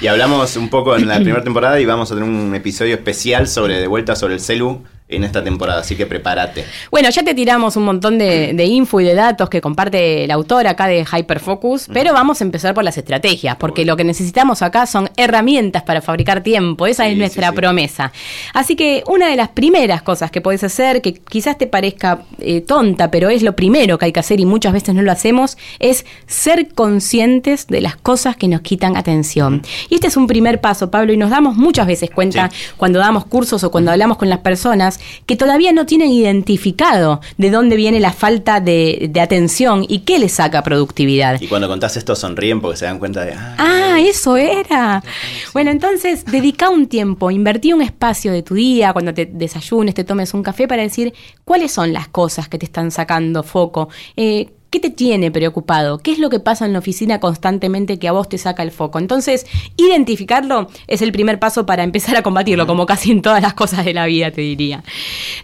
Y 0.00 0.06
hablamos 0.06 0.56
un 0.56 0.68
poco 0.68 0.96
en 0.96 1.06
la 1.08 1.16
primera 1.20 1.42
temporada 1.42 1.80
y 1.80 1.86
vamos 1.86 2.10
a 2.10 2.14
tener 2.14 2.28
un 2.28 2.54
episodio 2.54 2.94
especial 2.94 3.48
sobre 3.48 3.80
de 3.80 3.86
vuelta 3.86 4.16
sobre 4.16 4.34
el 4.34 4.40
celu 4.40 4.82
en 5.06 5.22
esta 5.22 5.44
temporada, 5.44 5.80
así 5.80 5.96
que 5.96 6.06
prepárate. 6.06 6.64
Bueno, 6.90 7.10
ya 7.10 7.22
te 7.22 7.34
tiramos 7.34 7.76
un 7.76 7.84
montón 7.84 8.16
de, 8.18 8.52
de 8.54 8.64
info 8.64 9.00
y 9.00 9.04
de 9.04 9.14
datos 9.14 9.50
que 9.50 9.60
comparte 9.60 10.24
el 10.24 10.30
autor 10.30 10.66
acá 10.66 10.86
de 10.86 11.04
Hyperfocus, 11.04 11.88
pero 11.92 12.14
vamos 12.14 12.40
a 12.40 12.44
empezar 12.44 12.72
por 12.72 12.84
las 12.84 12.96
estrategias, 12.96 13.56
porque 13.56 13.84
lo 13.84 13.96
que 13.98 14.04
necesitamos 14.04 14.62
acá 14.62 14.86
son 14.86 15.10
herramientas 15.18 15.82
para 15.82 16.00
fabricar 16.00 16.42
tiempo, 16.42 16.86
esa 16.86 17.04
Sí, 17.04 17.12
es 17.12 17.18
nuestra 17.18 17.48
sí, 17.48 17.52
sí. 17.54 17.56
promesa. 17.60 18.12
Así 18.54 18.76
que 18.76 19.04
una 19.06 19.28
de 19.28 19.36
las 19.36 19.50
primeras 19.50 20.00
cosas 20.00 20.30
que 20.30 20.40
puedes 20.40 20.64
hacer, 20.64 21.02
que 21.02 21.12
quizás 21.12 21.58
te 21.58 21.66
parezca 21.66 22.22
eh, 22.38 22.62
tonta, 22.62 23.10
pero 23.10 23.28
es 23.28 23.42
lo 23.42 23.54
primero 23.54 23.98
que 23.98 24.06
hay 24.06 24.12
que 24.12 24.20
hacer 24.20 24.40
y 24.40 24.46
muchas 24.46 24.72
veces 24.72 24.94
no 24.94 25.02
lo 25.02 25.12
hacemos, 25.12 25.58
es 25.80 26.06
ser 26.26 26.68
conscientes 26.74 27.66
de 27.66 27.82
las 27.82 27.96
cosas 27.96 28.36
que 28.36 28.48
nos 28.48 28.62
quitan 28.62 28.96
atención. 28.96 29.62
Y 29.90 29.96
este 29.96 30.06
es 30.06 30.16
un 30.16 30.26
primer 30.26 30.62
paso, 30.62 30.90
Pablo, 30.90 31.12
y 31.12 31.18
nos 31.18 31.28
damos 31.28 31.56
muchas 31.56 31.86
veces 31.86 32.10
cuenta 32.10 32.50
cuando 32.78 32.98
damos 33.00 33.26
cursos 33.26 33.62
o 33.64 33.70
cuando 33.70 33.90
hablamos 33.90 34.16
con 34.16 34.30
las 34.30 34.38
personas 34.38 34.93
que 35.26 35.36
todavía 35.36 35.72
no 35.72 35.86
tienen 35.86 36.10
identificado 36.10 37.20
de 37.38 37.50
dónde 37.50 37.76
viene 37.76 38.00
la 38.00 38.12
falta 38.12 38.60
de, 38.60 39.08
de 39.10 39.20
atención 39.20 39.84
y 39.88 40.00
qué 40.00 40.18
les 40.18 40.32
saca 40.32 40.62
productividad. 40.62 41.40
Y 41.40 41.48
cuando 41.48 41.68
contás 41.68 41.96
esto 41.96 42.16
sonríen 42.16 42.60
porque 42.60 42.76
se 42.76 42.84
dan 42.86 42.98
cuenta 42.98 43.24
de... 43.24 43.32
Ah, 43.32 43.84
Ah, 43.94 44.00
eso 44.00 44.36
era. 44.36 45.04
Bueno, 45.52 45.70
entonces 45.70 46.24
dedica 46.24 46.68
un 46.68 46.88
tiempo, 46.88 47.30
invertí 47.30 47.72
un 47.72 47.80
espacio 47.80 48.32
de 48.32 48.42
tu 48.42 48.54
día, 48.54 48.92
cuando 48.92 49.14
te 49.14 49.26
desayunes, 49.26 49.94
te 49.94 50.02
tomes 50.02 50.34
un 50.34 50.42
café 50.42 50.66
para 50.66 50.82
decir 50.82 51.14
cuáles 51.44 51.70
son 51.70 51.92
las 51.92 52.08
cosas 52.08 52.48
que 52.48 52.58
te 52.58 52.66
están 52.66 52.90
sacando 52.90 53.44
foco. 53.44 53.88
Eh, 54.16 54.48
¿Qué 54.74 54.80
te 54.80 54.90
tiene 54.90 55.30
preocupado? 55.30 55.98
¿Qué 55.98 56.10
es 56.10 56.18
lo 56.18 56.30
que 56.30 56.40
pasa 56.40 56.66
en 56.66 56.72
la 56.72 56.80
oficina 56.80 57.20
constantemente 57.20 58.00
que 58.00 58.08
a 58.08 58.12
vos 58.12 58.28
te 58.28 58.38
saca 58.38 58.64
el 58.64 58.72
foco? 58.72 58.98
Entonces, 58.98 59.46
identificarlo 59.76 60.66
es 60.88 61.00
el 61.00 61.12
primer 61.12 61.38
paso 61.38 61.64
para 61.64 61.84
empezar 61.84 62.16
a 62.16 62.24
combatirlo, 62.24 62.66
como 62.66 62.84
casi 62.84 63.12
en 63.12 63.22
todas 63.22 63.40
las 63.40 63.54
cosas 63.54 63.84
de 63.84 63.94
la 63.94 64.06
vida, 64.06 64.32
te 64.32 64.40
diría. 64.40 64.82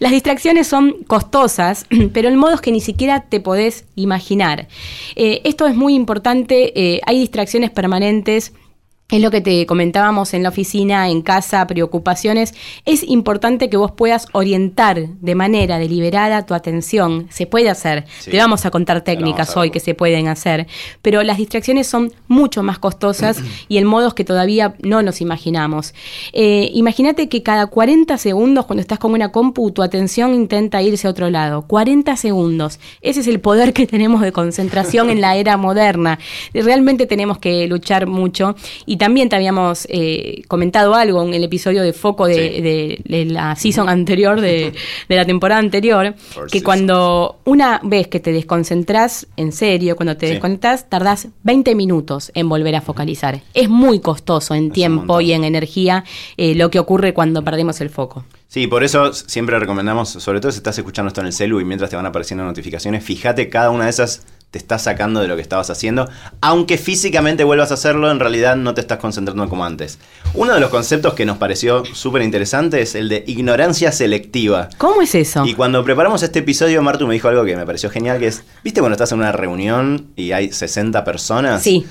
Las 0.01 0.11
distracciones 0.11 0.67
son 0.67 1.05
costosas, 1.07 1.87
pero 2.13 2.29
en 2.29 2.35
modos 2.35 2.61
que 2.61 2.73
ni 2.73 2.81
siquiera 2.81 3.21
te 3.21 3.39
podés 3.39 3.85
imaginar. 3.95 4.67
Eh, 5.15 5.43
esto 5.45 5.69
es 5.69 5.77
muy 5.77 5.95
importante, 5.95 6.73
eh, 6.75 7.01
hay 7.07 7.21
distracciones 7.21 7.71
permanentes. 7.71 8.53
Es 9.11 9.21
lo 9.21 9.31
que 9.31 9.41
te 9.41 9.67
comentábamos 9.67 10.35
en 10.35 10.43
la 10.43 10.49
oficina, 10.49 11.09
en 11.09 11.23
casa, 11.23 11.67
preocupaciones. 11.67 12.55
Es 12.85 13.03
importante 13.03 13.69
que 13.69 13.77
vos 13.77 13.93
puedas 13.93 14.27
orientar 14.33 15.09
de 15.09 15.35
manera 15.35 15.79
deliberada 15.79 16.47
tu 16.47 16.55
atención. 16.55 17.27
Se 17.31 17.47
puede 17.47 17.71
hacer. 17.71 18.05
Sí. 18.21 18.31
Te 18.31 18.39
vamos 18.39 18.65
a 18.67 18.71
contar 18.71 19.03
técnicas 19.03 19.57
a 19.57 19.61
hoy 19.61 19.71
que 19.71 19.81
se 19.81 19.95
pueden 19.95 20.29
hacer. 20.29 20.67
Pero 21.03 21.23
las 21.23 21.39
distracciones 21.39 21.87
son 21.87 22.13
mucho 22.29 22.63
más 22.63 22.79
costosas 22.79 23.39
y 23.69 23.79
en 23.79 23.85
modos 23.85 24.15
que 24.15 24.25
todavía 24.25 24.75
no 24.83 25.03
nos 25.03 25.21
imaginamos. 25.21 25.95
Eh, 26.33 26.71
Imagínate 26.75 27.29
que 27.29 27.43
cada 27.43 27.67
40 27.67 28.17
segundos, 28.19 28.67
cuando 28.67 28.81
estás 28.81 28.99
con 28.99 29.13
una 29.13 29.31
compu, 29.31 29.71
tu 29.71 29.83
atención 29.83 30.35
intenta 30.35 30.83
irse 30.83 31.07
a 31.07 31.11
otro 31.11 31.31
lado. 31.31 31.63
40 31.63 32.17
segundos. 32.17 32.81
Ese 33.03 33.21
es 33.21 33.27
el 33.27 33.41
poder 33.41 33.73
que 33.73 33.87
tenemos 33.87 34.21
de 34.23 34.33
concentración 34.33 35.11
en 35.11 35.21
la 35.21 35.37
era 35.37 35.57
moderna. 35.57 36.19
Realmente 36.55 37.07
tenemos 37.07 37.39
que 37.39 37.67
luchar 37.67 38.07
mucho. 38.07 38.55
Y 38.87 38.97
también 39.01 39.29
te 39.29 39.35
habíamos 39.35 39.87
eh, 39.91 40.43
comentado 40.47 40.95
algo 40.95 41.21
en 41.25 41.35
el 41.35 41.43
episodio 41.43 41.83
de 41.83 41.93
foco 41.93 42.27
de, 42.29 42.35
Sí. 42.35 42.61
de- 42.61 43.01
de 43.05 43.25
la 43.25 43.57
season 43.57 43.89
anterior, 43.89 44.41
de, 44.41 44.73
de 45.09 45.17
la 45.17 45.25
temporada 45.25 45.59
anterior, 45.59 46.15
que 46.15 46.31
seasons. 46.37 46.63
cuando 46.63 47.41
una 47.45 47.81
vez 47.83 48.07
que 48.07 48.21
te 48.21 48.31
desconcentrás, 48.33 49.27
en 49.37 49.51
serio, 49.53 49.97
cuando 49.97 50.17
te 50.17 50.27
Sí. 50.27 50.33
desconectás, 50.35 50.89
tardás 50.89 51.29
20 51.43 51.75
minutos 51.75 52.31
en 52.35 52.49
volver 52.49 52.77
a 52.77 52.81
focalizar. 52.83 53.41
Es 53.55 53.69
muy 53.69 53.99
costoso 54.01 54.55
en 54.55 54.71
tiempo 54.71 55.21
y 55.21 55.33
en 55.33 55.43
energía 55.45 56.05
eh, 56.37 56.55
lo 56.55 56.71
que 56.71 56.79
ocurre 56.79 57.13
cuando 57.15 57.43
perdemos 57.43 57.81
el 57.81 57.91
foco. 57.91 58.25
Sí, 58.49 58.67
por 58.67 58.85
eso 58.85 59.13
siempre 59.13 59.59
recomendamos, 59.59 60.09
sobre 60.11 60.41
todo 60.41 60.53
si 60.53 60.59
estás 60.59 60.77
escuchando 60.77 61.09
esto 61.09 61.21
en 61.21 61.29
el 61.29 61.33
celu 61.33 61.61
y 61.61 61.65
mientras 61.65 61.89
te 61.89 61.97
van 61.97 62.05
apareciendo 62.07 62.45
notificaciones, 62.45 63.03
fíjate 63.03 63.49
cada 63.49 63.71
una 63.71 63.85
de 63.85 63.91
esas 63.91 64.27
te 64.51 64.59
está 64.59 64.79
sacando 64.79 65.21
de 65.21 65.29
lo 65.29 65.37
que 65.37 65.43
estabas 65.43 65.71
haciendo. 65.71 66.09
Aunque 66.41 66.77
físicamente 66.77 67.45
vuelvas 67.45 67.71
a 67.71 67.75
hacerlo, 67.75 68.11
en 68.11 68.19
realidad 68.19 68.57
no 68.57 68.75
te 68.75 68.81
estás 68.81 68.99
concentrando 68.99 69.49
como 69.49 69.65
antes. 69.65 69.99
Uno 70.35 70.55
de 70.55 70.61
los 70.61 70.71
conceptos 70.71 71.15
que 71.15 71.25
nos 71.25 71.39
pareció 71.39 71.85
súper 71.95 72.23
interesante 72.23 72.81
es 72.83 72.95
el 72.97 73.09
de 73.09 73.23
ignorancia 73.29 73.93
selectiva. 73.93 74.69
¿Cómo 74.79 75.03
es 75.03 75.15
eso? 75.15 75.45
Y 75.47 75.55
cuando 75.55 75.85
preparamos 75.85 76.23
este 76.25 76.41
episodio, 76.41 76.83
Martu 76.83 77.07
me 77.07 77.15
dijo 77.15 77.29
algo 77.29 77.45
que 77.45 77.57
me 77.57 77.65
pareció 77.65 77.91
genial, 77.91 78.19
que 78.19 78.27
es, 78.27 78.43
¿viste 78.65 78.81
cuando 78.81 78.95
estás 78.95 79.13
en 79.13 79.19
una 79.19 79.33
reunión 79.33 80.09
y 80.17 80.33
hay 80.33 80.51
60 80.53 81.05
personas? 81.05 81.63
Sí. 81.63 81.87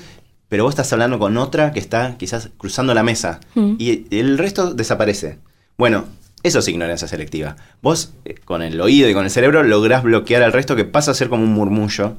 Pero 0.50 0.64
vos 0.64 0.72
estás 0.72 0.92
hablando 0.92 1.18
con 1.18 1.36
otra 1.38 1.72
que 1.72 1.78
está 1.80 2.16
quizás 2.18 2.50
cruzando 2.58 2.92
la 2.92 3.02
mesa 3.02 3.40
Mm. 3.54 3.74
y 3.78 4.06
el 4.10 4.36
resto 4.36 4.74
desaparece. 4.74 5.38
Bueno, 5.78 6.04
eso 6.42 6.58
es 6.58 6.68
ignorancia 6.68 7.06
selectiva. 7.08 7.56
Vos, 7.82 8.12
eh, 8.24 8.34
con 8.44 8.60
el 8.62 8.80
oído 8.80 9.08
y 9.08 9.14
con 9.14 9.24
el 9.24 9.30
cerebro, 9.30 9.62
lográs 9.62 10.02
bloquear 10.02 10.42
al 10.42 10.52
resto 10.52 10.74
que 10.76 10.84
pasa 10.84 11.12
a 11.12 11.14
ser 11.14 11.28
como 11.28 11.44
un 11.44 11.52
murmullo. 11.54 12.16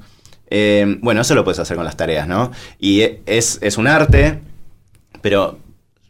Eh, 0.52 0.98
bueno, 1.02 1.22
eso 1.22 1.34
lo 1.34 1.44
puedes 1.44 1.58
hacer 1.60 1.76
con 1.78 1.86
las 1.86 1.98
tareas, 1.98 2.28
¿no? 2.28 2.52
Y 2.78 3.02
es, 3.26 3.58
es 3.62 3.78
un 3.78 3.88
arte, 3.88 4.40
pero 5.22 5.58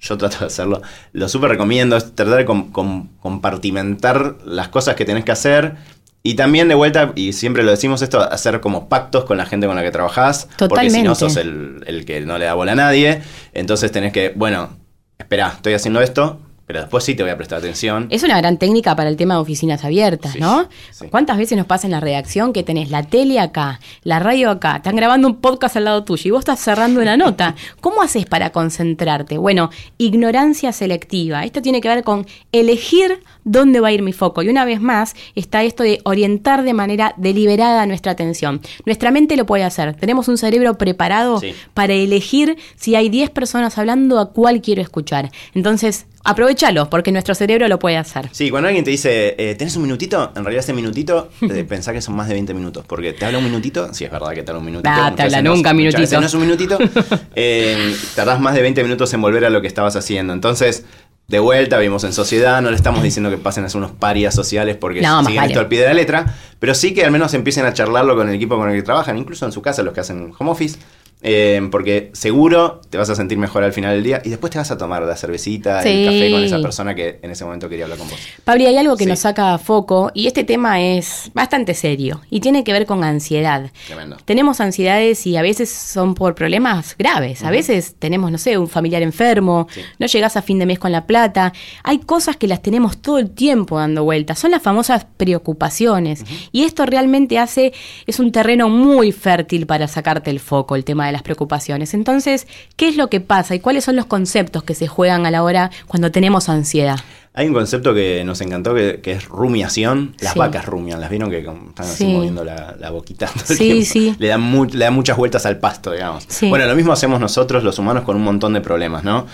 yo 0.02 0.18
trato 0.18 0.40
de 0.40 0.46
hacerlo. 0.48 0.82
Lo 1.14 1.30
súper 1.30 1.52
recomiendo, 1.52 1.96
es 1.96 2.14
tratar 2.16 2.38
de 2.38 2.46
com- 2.46 2.72
com- 2.72 3.08
compartimentar 3.20 4.36
las 4.46 4.68
cosas 4.70 4.96
que 4.96 5.06
tenés 5.06 5.24
que 5.24 5.32
hacer. 5.32 5.76
Y 6.24 6.36
también 6.36 6.68
de 6.68 6.76
vuelta, 6.76 7.14
y 7.16 7.34
siempre 7.34 7.64
lo 7.64 7.72
decimos 7.72 8.02
esto, 8.02 8.20
hacer 8.22 8.62
como 8.62 8.90
pactos 8.90 9.26
con 9.26 9.38
la 9.38 9.46
gente 9.46 9.66
con 9.68 9.76
la 9.76 9.82
que 9.84 9.92
trabajás. 9.92 10.48
Porque 10.58 10.90
si 10.90 11.02
no 11.04 11.14
Totalmente. 11.14 11.16
sos 11.16 11.38
el, 11.38 11.84
el 11.88 12.06
que 12.06 12.22
no 12.22 12.38
le 12.38 12.46
da 12.46 12.54
bola 12.54 12.74
a 12.74 12.76
nadie. 12.76 13.22
Entonces 13.54 13.92
tenés 13.92 14.12
que, 14.14 14.32
bueno, 14.36 14.70
espera, 15.18 15.54
estoy 15.56 15.74
haciendo 15.74 16.02
esto, 16.02 16.40
pero 16.72 16.80
después 16.84 17.04
sí 17.04 17.16
te 17.16 17.24
voy 17.24 17.34
a 17.34 17.36
prestar 17.36 17.60
atención. 17.60 18.08
Es 18.12 18.24
una 18.24 18.38
gran 18.38 18.58
técnica 18.58 18.96
para 18.96 19.10
el 19.10 19.18
tema 19.18 19.34
de 19.34 19.42
oficinas 19.42 19.84
abiertas, 19.84 20.32
Sí, 20.32 20.40
¿no? 20.40 20.70
sí. 20.92 21.06
¿Cuántas 21.10 21.38
veces 21.38 21.58
nos 21.58 21.68
pasa 21.68 21.86
en 21.86 21.92
la 21.92 22.00
redacción 22.00 22.54
que 22.54 22.64
tenés 22.64 22.90
la 22.90 23.04
tele 23.04 23.42
acá, 23.42 23.82
la 24.04 24.20
radio 24.20 24.50
acá, 24.50 24.78
están 24.78 24.96
grabando 24.96 25.28
un 25.28 25.42
podcast 25.42 25.76
al 25.76 25.84
lado 25.84 26.06
tuyo 26.06 26.30
y 26.30 26.32
vos 26.32 26.40
estás 26.40 26.62
cerrando 26.62 27.02
una 27.02 27.18
nota? 27.18 27.56
¿Cómo 27.82 28.02
haces 28.02 28.26
para 28.26 28.52
concentrarte? 28.52 29.38
Bueno, 29.38 29.70
ignorancia 29.98 30.72
selectiva. 30.72 31.44
Esto 31.44 31.62
tiene 31.62 31.82
que 31.82 31.90
ver 31.90 32.06
con 32.06 32.26
elegir 32.54 33.22
dónde 33.44 33.82
va 33.82 33.90
a 33.90 33.92
ir 33.92 34.02
mi 34.02 34.14
foco. 34.14 34.42
Y 34.42 34.48
una 34.48 34.64
vez 34.64 34.80
más 34.80 35.14
está 35.36 35.64
esto 35.64 35.84
de 35.84 36.00
orientar 36.06 36.64
de 36.64 36.74
manera 36.74 37.14
deliberada 37.18 37.86
nuestra 37.86 38.14
atención. 38.14 38.62
Nuestra 38.86 39.12
mente 39.12 39.36
lo 39.36 39.46
puede 39.46 39.66
hacer. 39.66 39.94
Tenemos 39.96 40.30
un 40.30 40.38
cerebro 40.38 40.78
preparado 40.78 41.42
Sí. 41.42 41.54
para 41.74 41.94
elegir 41.94 42.56
si 42.78 42.96
hay 42.96 43.10
10 43.10 43.30
personas 43.32 43.78
hablando 43.78 44.20
a 44.20 44.32
cuál 44.32 44.62
quiero 44.62 44.82
escuchar. 44.82 45.32
Entonces, 45.54 46.06
aprovechalo, 46.24 46.90
porque 46.90 47.12
nuestro 47.12 47.36
cerebro 47.36 47.68
lo 47.68 47.80
puede 47.80 47.98
hacer. 47.98 48.30
Sí, 48.32 48.50
cuando 48.50 48.68
alguien 48.68 48.84
te 48.86 48.92
dice, 48.92 49.36
eh, 49.38 49.56
¿tenés 49.56 49.76
un 49.76 49.84
minutito? 49.84 50.32
En 50.36 50.44
realidad 50.44 50.64
ese 50.64 50.74
minutito, 50.74 51.30
eh, 51.42 51.64
pensá 51.68 51.94
que 51.94 52.02
son 52.02 52.16
más 52.16 52.28
de 52.28 52.34
20 52.36 52.54
minutos. 52.54 52.86
Porque 52.88 53.14
te 53.14 53.26
habla 53.26 53.38
un 53.40 53.44
minutito, 53.46 53.94
sí 53.94 54.06
es 54.06 54.12
verdad 54.12 54.32
que 54.32 54.44
te 54.44 54.52
habla 54.52 54.60
un 54.60 54.66
minutito. 54.66 54.90
Ah, 54.92 55.14
te 55.16 55.24
habla 55.24 55.42
no- 55.42 55.56
nunca 55.56 55.70
muchas 55.74 55.78
minutito. 55.78 56.02
veces 56.02 56.20
no 56.20 56.26
es 56.28 56.34
un 56.34 56.42
minutito. 56.42 56.78
eh, 57.36 57.96
tardás 58.16 58.40
más 58.40 58.54
de 58.56 58.62
20 58.62 58.84
minutos 58.84 59.14
en 59.14 59.22
volver 59.22 59.46
a 59.46 59.50
lo 59.50 59.62
que 59.62 59.68
estabas 59.68 59.96
haciendo. 59.96 60.34
Entonces, 60.34 60.86
de 61.28 61.40
vuelta, 61.40 61.78
vimos 61.80 62.04
en 62.04 62.12
sociedad, 62.12 62.62
no 62.62 62.70
le 62.72 62.76
estamos 62.76 63.02
diciendo 63.04 63.30
que 63.30 63.38
pasen 63.38 63.64
a 63.64 63.70
ser 63.70 63.78
unos 63.78 63.92
parias 63.92 64.36
sociales 64.36 64.76
porque 64.76 65.02
No, 65.02 65.20
siguen 65.22 65.36
vale. 65.38 65.48
esto 65.48 65.60
al 65.62 65.68
pie 65.68 65.80
de 65.80 65.86
la 65.86 65.94
letra, 65.94 66.36
pero 66.60 66.76
sí 66.76 66.94
que 66.94 67.06
al 67.06 67.12
menos 67.12 67.34
empiecen 67.34 67.66
a 67.66 67.74
charlarlo 67.74 68.16
con 68.18 68.28
el 68.28 68.36
equipo 68.36 68.58
con 68.58 68.70
el 68.70 68.76
que 68.76 68.84
trabajan, 68.84 69.18
incluso 69.18 69.46
en 69.46 69.54
su 69.54 69.62
casa, 69.62 69.82
los 69.82 69.94
que 69.94 70.02
hacen 70.02 70.34
home 70.38 70.52
office. 70.52 70.78
Eh, 71.24 71.62
porque 71.72 72.10
seguro 72.14 72.82
te 72.90 72.98
vas 72.98 73.10
a 73.10 73.16
sentir 73.16 73.38
mejor 73.38 73.64
al 73.64 73.74
final 73.74 73.94
del 73.96 74.04
día 74.04 74.22
y 74.26 74.30
después 74.30 74.52
te 74.52 74.58
vas 74.58 74.72
a 74.72 74.78
tomar 74.78 75.04
la 75.04 75.16
cervecita, 75.16 75.82
el 75.84 75.84
Sí. 75.84 76.06
café 76.06 76.32
con 76.32 76.44
esa 76.44 76.62
persona 76.62 76.96
que 76.96 77.20
en 77.22 77.32
ese 77.32 77.46
momento 77.46 77.70
quería 77.70 77.86
hablar 77.86 78.00
con 78.00 78.10
vos. 78.10 78.20
Pablo, 78.44 78.68
hay 78.68 78.78
algo 78.78 78.98
que 78.98 79.04
Sí. 79.04 79.10
nos 79.10 79.20
saca 79.20 79.54
a 79.54 79.58
foco 79.58 80.12
y 80.14 80.28
este 80.28 80.44
tema 80.44 80.82
es 80.82 81.30
bastante 81.34 81.74
serio 81.74 82.22
y 82.30 82.40
tiene 82.40 82.64
que 82.64 82.74
ver 82.74 82.86
con 82.86 83.04
ansiedad. 83.04 83.70
Tremendo. 83.88 84.18
Tenemos 84.26 84.60
ansiedades 84.62 85.26
y 85.28 85.38
a 85.38 85.42
veces 85.42 85.70
son 85.70 86.16
por 86.16 86.34
problemas 86.36 86.96
graves. 86.98 87.44
A 87.44 87.52
veces 87.52 87.96
tenemos, 88.00 88.32
no 88.32 88.38
sé, 88.38 88.58
un 88.58 88.68
familiar 88.68 89.02
enfermo, 89.04 89.68
Sí. 89.72 89.82
no 90.00 90.08
llegás 90.08 90.38
a 90.38 90.42
fin 90.42 90.58
de 90.60 90.66
mes 90.66 90.80
con 90.80 90.92
la 90.92 91.06
plata. 91.06 91.54
Hay 91.84 92.00
cosas 92.00 92.36
que 92.38 92.48
las 92.48 92.62
tenemos 92.62 92.98
todo 92.98 93.20
el 93.20 93.30
tiempo 93.30 93.78
dando 93.78 94.04
vueltas. 94.04 94.40
Son 94.40 94.52
las 94.52 94.62
famosas 94.62 95.06
preocupaciones. 95.18 96.24
Y 96.52 96.64
esto 96.64 96.86
realmente 96.86 97.38
hace, 97.40 97.74
es 98.08 98.20
un 98.20 98.32
terreno 98.32 98.70
muy 98.70 99.12
fértil 99.12 99.66
para 99.68 99.88
sacarte 99.88 100.30
el 100.32 100.40
foco, 100.40 100.76
el 100.76 100.84
tema 100.86 101.06
de 101.06 101.11
las 101.12 101.24
preocupaciones. 101.24 101.94
Entonces, 101.94 102.48
¿qué 102.76 102.88
es 102.88 102.96
lo 102.98 103.10
que 103.10 103.20
pasa 103.22 103.56
y 103.56 103.60
cuáles 103.60 103.84
son 103.86 103.96
los 103.96 104.06
conceptos 104.06 104.64
que 104.64 104.76
se 104.76 104.88
juegan 104.88 105.26
a 105.26 105.32
la 105.32 105.44
hora 105.44 105.72
cuando 105.88 106.12
tenemos 106.12 106.50
ansiedad? 106.50 107.00
Hay 107.34 107.48
un 107.48 107.54
concepto 107.54 107.94
que 107.94 108.24
nos 108.26 108.42
encantó 108.42 108.76
que, 108.76 109.00
que 109.02 109.14
es 109.14 109.26
rumiación. 109.30 110.16
Las 110.20 110.34
Sí. 110.34 110.40
vacas 110.40 110.66
rumian, 110.66 111.00
las 111.00 111.10
vieron 111.10 111.30
que 111.30 111.40
están 111.40 111.64
así 111.80 112.04
Sí. 112.06 112.06
moviendo 112.14 112.44
la, 112.44 112.76
la 112.78 112.90
boquita 112.90 113.28
todo 113.28 113.44
el 113.50 113.58
Sí, 113.58 113.64
tiempo? 113.64 113.86
sí. 113.86 114.16
Le 114.20 114.28
dan, 114.28 114.42
mu- 114.42 114.66
le 114.66 114.84
dan 114.86 114.94
muchas 114.94 115.16
vueltas 115.16 115.46
al 115.46 115.58
pasto, 115.60 115.92
digamos. 115.94 116.26
Sí. 116.28 116.50
Bueno, 116.50 116.66
lo 116.66 116.76
mismo 116.76 116.92
hacemos 116.92 117.20
nosotros 117.22 117.64
los 117.64 117.80
humanos 117.80 118.04
con 118.04 118.18
un 118.18 118.24
montón 118.24 118.52
de 118.54 118.60
problemas, 118.62 119.04
¿no? 119.06 119.28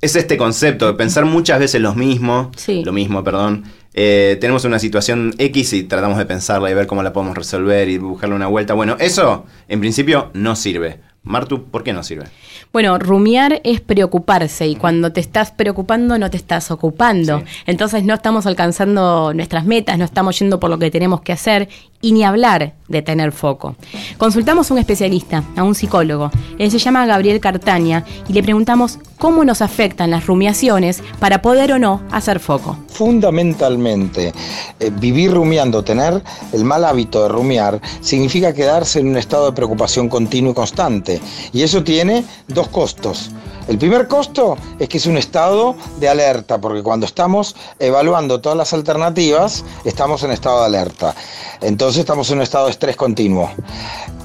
Es 0.00 0.16
este 0.16 0.36
concepto 0.36 0.86
de 0.86 0.94
pensar 0.94 1.24
muchas 1.26 1.60
veces 1.60 1.80
lo 1.80 1.94
mismo, 1.94 2.50
Sí. 2.56 2.82
lo 2.84 2.92
mismo, 2.92 3.22
perdón. 3.22 3.64
Eh, 3.94 4.36
tenemos 4.40 4.64
una 4.64 4.80
situación 4.80 5.32
X 5.38 5.72
y 5.74 5.84
tratamos 5.84 6.18
de 6.18 6.26
pensarla 6.26 6.68
y 6.70 6.74
ver 6.74 6.88
cómo 6.88 7.04
la 7.04 7.12
podemos 7.12 7.36
resolver 7.38 7.88
y 7.88 7.98
buscarle 7.98 8.34
una 8.34 8.48
vuelta. 8.48 8.74
Bueno, 8.74 8.96
eso 8.98 9.46
en 9.68 9.78
principio 9.78 10.30
no 10.34 10.56
sirve. 10.56 10.98
Martu, 11.24 11.64
¿por 11.64 11.82
qué 11.82 11.94
no 11.94 12.02
sirve? 12.02 12.26
Bueno, 12.70 12.98
rumiar 12.98 13.60
es 13.64 13.80
preocuparse 13.80 14.66
y 14.66 14.76
cuando 14.76 15.10
te 15.10 15.20
estás 15.20 15.50
preocupando 15.52 16.18
no 16.18 16.30
te 16.30 16.36
estás 16.36 16.70
ocupando. 16.70 17.38
Sí. 17.38 17.44
Entonces 17.66 18.04
no 18.04 18.12
estamos 18.12 18.44
alcanzando 18.46 19.32
nuestras 19.32 19.64
metas, 19.64 19.96
no 19.96 20.04
estamos 20.04 20.38
yendo 20.38 20.60
por 20.60 20.68
lo 20.68 20.78
que 20.78 20.90
tenemos 20.90 21.22
que 21.22 21.32
hacer 21.32 21.68
y 22.04 22.12
ni 22.12 22.22
hablar 22.22 22.74
de 22.86 23.00
tener 23.00 23.32
foco. 23.32 23.76
Consultamos 24.18 24.70
a 24.70 24.74
un 24.74 24.78
especialista, 24.78 25.42
a 25.56 25.62
un 25.62 25.74
psicólogo. 25.74 26.30
Él 26.58 26.70
se 26.70 26.78
llama 26.78 27.06
Gabriel 27.06 27.40
Cartaña 27.40 28.04
y 28.28 28.34
le 28.34 28.42
preguntamos 28.42 28.98
cómo 29.18 29.42
nos 29.42 29.62
afectan 29.62 30.10
las 30.10 30.26
rumiaciones 30.26 31.02
para 31.18 31.40
poder 31.40 31.72
o 31.72 31.78
no 31.78 32.02
hacer 32.10 32.40
foco. 32.40 32.76
Fundamentalmente, 32.88 34.34
eh, 34.80 34.90
vivir 35.00 35.32
rumiando, 35.32 35.82
tener 35.82 36.22
el 36.52 36.64
mal 36.64 36.84
hábito 36.84 37.22
de 37.22 37.30
rumiar, 37.30 37.80
significa 38.02 38.52
quedarse 38.52 39.00
en 39.00 39.08
un 39.08 39.16
estado 39.16 39.46
de 39.46 39.52
preocupación 39.52 40.10
continuo 40.10 40.52
y 40.52 40.54
constante. 40.54 41.22
Y 41.54 41.62
eso 41.62 41.82
tiene 41.82 42.22
dos 42.48 42.68
costos. 42.68 43.30
El 43.66 43.78
primer 43.78 44.08
costo 44.08 44.56
es 44.78 44.88
que 44.88 44.98
es 44.98 45.06
un 45.06 45.16
estado 45.16 45.74
de 45.98 46.08
alerta, 46.08 46.60
porque 46.60 46.82
cuando 46.82 47.06
estamos 47.06 47.56
evaluando 47.78 48.40
todas 48.40 48.58
las 48.58 48.72
alternativas, 48.74 49.64
estamos 49.84 50.22
en 50.22 50.32
estado 50.32 50.60
de 50.60 50.66
alerta. 50.66 51.14
Entonces 51.62 52.00
estamos 52.00 52.30
en 52.30 52.38
un 52.38 52.42
estado 52.42 52.66
de 52.66 52.72
estrés 52.72 52.96
continuo. 52.96 53.50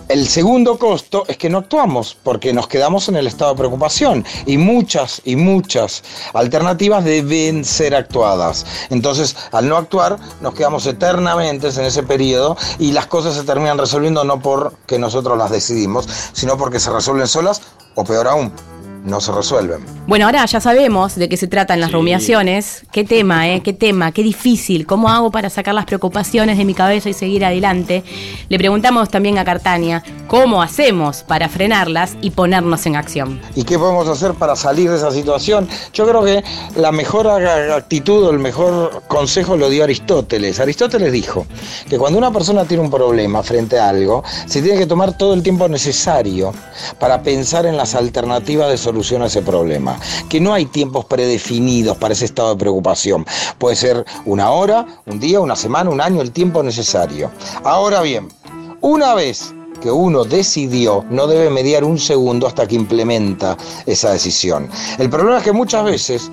El 0.09 0.27
segundo 0.27 0.79
costo 0.79 1.23
es 1.27 1.37
que 1.37 1.49
no 1.51 1.59
actuamos 1.59 2.17
porque 2.23 2.51
nos 2.51 2.67
quedamos 2.67 3.07
en 3.09 3.15
el 3.15 3.27
estado 3.27 3.51
de 3.51 3.59
preocupación 3.59 4.25
y 4.47 4.57
muchas 4.57 5.21
y 5.23 5.35
muchas 5.35 6.03
alternativas 6.33 7.05
deben 7.05 7.63
ser 7.63 7.93
actuadas. 7.93 8.65
Entonces, 8.89 9.37
al 9.51 9.69
no 9.69 9.77
actuar, 9.77 10.17
nos 10.41 10.55
quedamos 10.55 10.87
eternamente 10.87 11.69
en 11.69 11.85
ese 11.85 12.01
periodo 12.01 12.57
y 12.79 12.91
las 12.91 13.05
cosas 13.05 13.35
se 13.35 13.43
terminan 13.43 13.77
resolviendo 13.77 14.23
no 14.23 14.41
porque 14.41 14.97
nosotros 14.97 15.37
las 15.37 15.51
decidimos, 15.51 16.09
sino 16.33 16.57
porque 16.57 16.79
se 16.79 16.89
resuelven 16.89 17.27
solas 17.27 17.61
o 17.93 18.03
peor 18.03 18.27
aún, 18.29 18.51
no 19.05 19.21
se 19.21 19.31
resuelven. 19.31 19.79
Bueno, 20.07 20.25
ahora 20.25 20.45
ya 20.45 20.59
sabemos 20.59 21.15
de 21.15 21.29
qué 21.29 21.37
se 21.37 21.47
tratan 21.47 21.79
las 21.79 21.89
Sí. 21.89 21.95
rumiaciones. 21.95 22.83
Qué 22.91 23.03
tema, 23.03 23.47
¿eh? 23.49 23.61
Qué 23.63 23.73
tema, 23.73 24.11
qué 24.11 24.23
difícil. 24.23 24.85
¿Cómo 24.85 25.09
hago 25.09 25.31
para 25.31 25.49
sacar 25.49 25.73
las 25.73 25.85
preocupaciones 25.85 26.57
de 26.57 26.65
mi 26.65 26.73
cabeza 26.73 27.09
y 27.09 27.13
seguir 27.13 27.45
adelante? 27.45 28.03
Le 28.49 28.57
preguntamos 28.57 29.09
también 29.09 29.37
a 29.37 29.45
Cartania 29.45 30.03
cómo 30.27 30.61
hacemos 30.61 31.23
para 31.23 31.47
frenarlas 31.49 32.17
y 32.21 32.31
ponernos 32.31 32.85
en 32.85 32.95
acción. 32.95 33.39
¿Y 33.55 33.63
qué 33.63 33.79
podemos 33.79 34.07
hacer 34.07 34.33
para 34.33 34.55
salir 34.55 34.89
de 34.89 34.97
esa 34.97 35.11
situación? 35.11 35.67
Yo 35.93 36.05
creo 36.07 36.23
que 36.23 36.43
la 36.75 36.91
mejor 36.91 37.27
actitud 37.27 38.25
o 38.25 38.31
el 38.31 38.39
mejor 38.39 39.03
consejo 39.07 39.55
lo 39.57 39.69
dio 39.69 39.83
Aristóteles. 39.85 40.59
Aristóteles 40.59 41.11
dijo 41.11 41.45
que 41.89 41.97
cuando 41.97 42.17
una 42.17 42.31
persona 42.31 42.65
tiene 42.65 42.83
un 42.83 42.91
problema 42.91 43.43
frente 43.43 43.79
a 43.79 43.89
algo, 43.89 44.23
se 44.45 44.61
tiene 44.61 44.77
que 44.77 44.85
tomar 44.85 45.17
todo 45.17 45.33
el 45.33 45.41
tiempo 45.43 45.67
necesario 45.69 46.53
para 46.99 47.21
pensar 47.23 47.65
en 47.65 47.77
las 47.77 47.95
alternativas 47.95 48.69
de 48.69 48.77
solución 48.77 48.88
a 48.89 49.25
ese 49.25 49.41
problema. 49.41 49.99
Que 50.29 50.39
no 50.39 50.53
hay 50.53 50.65
tiempos 50.65 51.05
predefinidos 51.05 51.97
para 51.97 52.13
ese 52.13 52.25
estado 52.25 52.49
de 52.49 52.59
preocupación. 52.59 53.25
Puede 53.57 53.75
ser 53.75 54.05
una 54.25 54.51
hora, 54.51 54.85
un 55.05 55.19
día, 55.19 55.39
una 55.39 55.55
semana, 55.55 55.89
un 55.89 56.01
año, 56.01 56.21
el 56.21 56.31
tiempo 56.31 56.63
necesario. 56.63 57.31
Ahora 57.63 58.01
bien, 58.01 58.27
una 58.81 59.13
vez 59.13 59.53
que 59.81 59.91
uno 59.91 60.25
decidió, 60.25 61.05
no 61.09 61.27
debe 61.27 61.49
mediar 61.49 61.83
un 61.83 61.97
segundo 61.97 62.47
hasta 62.47 62.67
que 62.67 62.75
implementa 62.75 63.57
esa 63.85 64.11
decisión. 64.11 64.69
El 64.97 65.09
problema 65.09 65.37
es 65.37 65.43
que 65.43 65.53
muchas 65.53 65.83
veces 65.83 66.31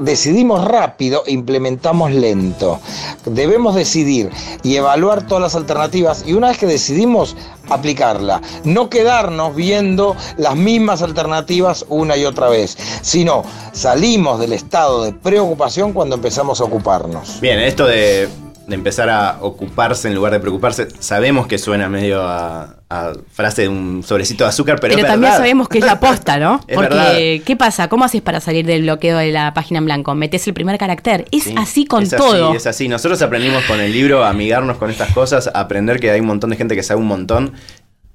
decidimos 0.00 0.64
rápido 0.64 1.22
e 1.26 1.32
implementamos 1.32 2.12
lento. 2.12 2.80
Debemos 3.26 3.74
decidir 3.74 4.30
y 4.62 4.76
evaluar 4.76 5.26
todas 5.26 5.42
las 5.42 5.54
alternativas 5.54 6.24
y 6.26 6.34
una 6.34 6.48
vez 6.48 6.58
que 6.58 6.66
decidimos 6.66 7.36
aplicarla, 7.70 8.42
no 8.64 8.90
quedarnos 8.90 9.54
viendo 9.54 10.16
las 10.36 10.56
mismas 10.56 11.02
alternativas 11.02 11.84
una 11.88 12.16
y 12.16 12.24
otra 12.24 12.48
vez, 12.48 12.76
sino 13.02 13.42
salimos 13.72 14.38
del 14.38 14.52
estado 14.52 15.04
de 15.04 15.12
preocupación 15.12 15.92
cuando 15.92 16.16
empezamos 16.16 16.60
a 16.60 16.64
ocuparnos. 16.64 17.40
Bien, 17.40 17.58
esto 17.58 17.86
de 17.86 18.28
de 18.66 18.74
empezar 18.74 19.10
a 19.10 19.38
ocuparse 19.40 20.08
en 20.08 20.14
lugar 20.14 20.32
de 20.32 20.40
preocuparse. 20.40 20.88
Sabemos 20.98 21.46
que 21.46 21.58
suena 21.58 21.88
medio 21.88 22.22
a, 22.22 22.76
a 22.88 23.12
frase 23.32 23.62
de 23.62 23.68
un 23.68 24.02
sobrecito 24.02 24.44
de 24.44 24.48
azúcar, 24.50 24.78
pero, 24.80 24.94
Pero 24.94 25.06
es 25.06 25.10
también 25.12 25.30
verdad. 25.32 25.38
sabemos 25.38 25.68
que 25.68 25.78
es 25.78 25.84
la 25.84 26.00
posta, 26.00 26.38
¿no? 26.38 26.60
Es 26.68 26.74
Porque, 26.76 26.94
verdad. 26.94 27.44
¿qué 27.44 27.56
pasa? 27.56 27.88
¿Cómo 27.88 28.04
haces 28.04 28.22
para 28.22 28.40
salir 28.40 28.64
del 28.64 28.82
bloqueo 28.82 29.18
de 29.18 29.32
la 29.32 29.52
página 29.52 29.78
en 29.78 29.84
blanco? 29.84 30.14
Metes 30.14 30.46
el 30.46 30.54
primer 30.54 30.78
carácter. 30.78 31.26
Es 31.30 31.44
Sí, 31.44 31.54
así 31.58 31.84
con 31.84 32.04
es 32.04 32.10
todo. 32.10 32.48
Así, 32.48 32.56
es 32.56 32.66
así. 32.66 32.88
Nosotros 32.88 33.20
aprendimos 33.22 33.62
con 33.64 33.80
el 33.80 33.92
libro 33.92 34.24
a 34.24 34.30
amigarnos 34.30 34.78
con 34.78 34.90
estas 34.90 35.12
cosas, 35.12 35.48
a 35.52 35.60
aprender 35.60 36.00
que 36.00 36.10
hay 36.10 36.20
un 36.20 36.26
montón 36.26 36.50
de 36.50 36.56
gente 36.56 36.74
que 36.74 36.82
sabe 36.82 37.00
un 37.00 37.06
montón 37.06 37.52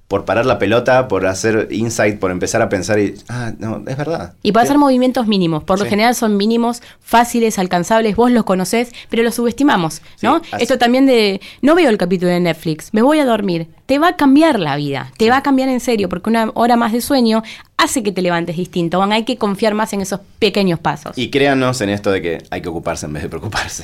por 0.10 0.26
parar 0.26 0.46
la 0.48 0.58
pelota, 0.58 1.08
por 1.08 1.28
hacer 1.28 1.68
insight, 1.70 2.18
por 2.20 2.32
empezar 2.32 2.64
a 2.64 2.68
pensar 2.68 3.00
y. 3.00 3.14
Ah, 3.30 3.54
no, 3.60 3.84
es 3.88 3.96
verdad. 3.96 4.34
Y 4.42 4.52
para 4.52 4.66
Sí. 4.66 4.70
hacer 4.72 4.80
movimientos 4.80 5.28
mínimos. 5.28 5.64
Por 5.64 5.78
lo 5.78 5.86
Sí. 5.86 5.92
general 5.92 6.16
son 6.16 6.36
mínimos, 6.36 6.82
fáciles, 7.00 7.60
alcanzables, 7.60 8.16
vos 8.16 8.32
los 8.32 8.44
conocés, 8.44 8.92
pero 9.10 9.22
los 9.22 9.36
subestimamos, 9.36 10.02
¿no? 10.24 10.42
Esto 10.60 10.80
también 10.80 11.06
de, 11.06 11.40
no 11.62 11.76
veo 11.76 11.90
el 11.92 11.98
capítulo 12.00 12.32
de 12.32 12.40
Netflix, 12.40 12.90
me 12.92 13.04
voy 13.04 13.20
a 13.20 13.26
dormir. 13.26 13.68
Te 13.86 14.00
va 14.00 14.10
a 14.10 14.16
cambiar 14.18 14.60
la 14.60 14.76
vida, 14.76 15.12
te 15.18 15.30
va 15.30 15.38
a 15.38 15.44
cambiar 15.44 15.70
en 15.70 15.80
serio, 15.80 16.10
porque 16.10 16.30
una 16.32 16.52
hora 16.56 16.76
más 16.76 16.92
de 16.92 17.02
sueño 17.02 17.44
hace 17.78 18.02
que 18.04 18.12
te 18.12 18.22
levantes 18.24 18.58
distinto. 18.58 18.98
Van, 19.00 19.12
hay 19.12 19.24
que 19.26 19.38
confiar 19.38 19.74
más 19.76 19.94
en 19.94 20.02
esos 20.02 20.20
pequeños 20.40 20.80
pasos. 20.80 21.18
Y 21.20 21.30
créanos 21.30 21.82
en 21.82 21.90
esto 21.90 22.12
de 22.12 22.22
que 22.22 22.38
hay 22.50 22.62
que 22.62 22.70
ocuparse 22.70 23.06
en 23.06 23.14
vez 23.14 23.24
de 23.24 23.30
preocuparse. 23.30 23.84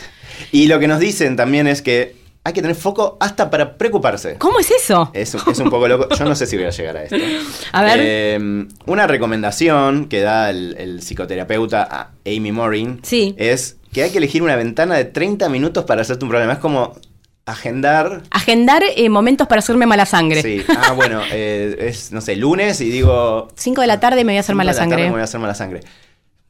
Y 0.51 0.65
lo 0.67 0.79
que 0.79 0.87
nos 0.87 0.99
dicen 0.99 1.35
también 1.35 1.67
es 1.67 1.81
que 1.83 2.24
hay 2.47 2.53
que 2.53 2.61
tener 2.61 2.75
foco 2.77 3.17
hasta 3.19 3.49
para 3.49 3.75
preocuparse. 3.75 4.35
¿Cómo 4.37 4.59
es 4.59 4.69
eso? 4.69 5.09
Es, 5.13 5.33
es 5.33 5.59
un 5.59 5.71
poco 5.71 5.87
loco. 5.87 6.07
Yo 6.15 6.25
no 6.25 6.35
sé 6.35 6.45
si 6.45 6.55
voy 6.55 6.65
a 6.65 6.69
llegar 6.69 6.95
a 6.95 7.03
esto. 7.03 7.15
A 7.71 7.83
ver. 7.83 7.99
Eh, 8.01 8.67
una 8.85 9.07
recomendación 9.07 10.05
que 10.05 10.21
da 10.21 10.51
el, 10.51 10.75
el 10.77 11.01
psicoterapeuta 11.01 12.11
Amy 12.23 12.51
Morin 12.51 12.99
Sí. 13.03 13.33
es 13.37 13.77
que 13.91 14.03
hay 14.03 14.11
que 14.11 14.19
elegir 14.19 14.43
una 14.43 14.55
ventana 14.55 14.95
de 14.95 15.05
30 15.05 15.49
minutos 15.49 15.85
para 15.85 16.03
hacerte 16.03 16.23
un 16.23 16.29
problema. 16.29 16.53
Es 16.53 16.59
como 16.59 16.93
agendar. 17.47 18.21
Agendar 18.29 18.83
eh, 18.95 19.09
momentos 19.09 19.47
para 19.47 19.59
hacerme 19.59 19.87
mala 19.87 20.05
sangre. 20.05 20.41
Sí. 20.43 20.63
Ah, 20.69 20.91
bueno, 20.93 21.21
eh, 21.31 21.75
es, 21.79 22.11
no 22.11 22.21
sé, 22.21 22.35
lunes 22.35 22.79
y 22.79 22.89
digo. 22.91 23.47
5 23.55 23.81
de 23.81 23.87
la 23.87 23.99
tarde 23.99 24.23
me 24.23 24.33
voy 24.33 24.37
a 24.37 24.41
hacer 24.41 24.53
cinco 24.53 24.57
mala 24.57 24.73
de 24.73 24.79
la 24.79 24.87
tarde. 24.87 25.03
Me 25.05 25.11
voy 25.11 25.21
a 25.21 25.23
hacer 25.23 25.39
mala 25.39 25.55
sangre. 25.55 25.81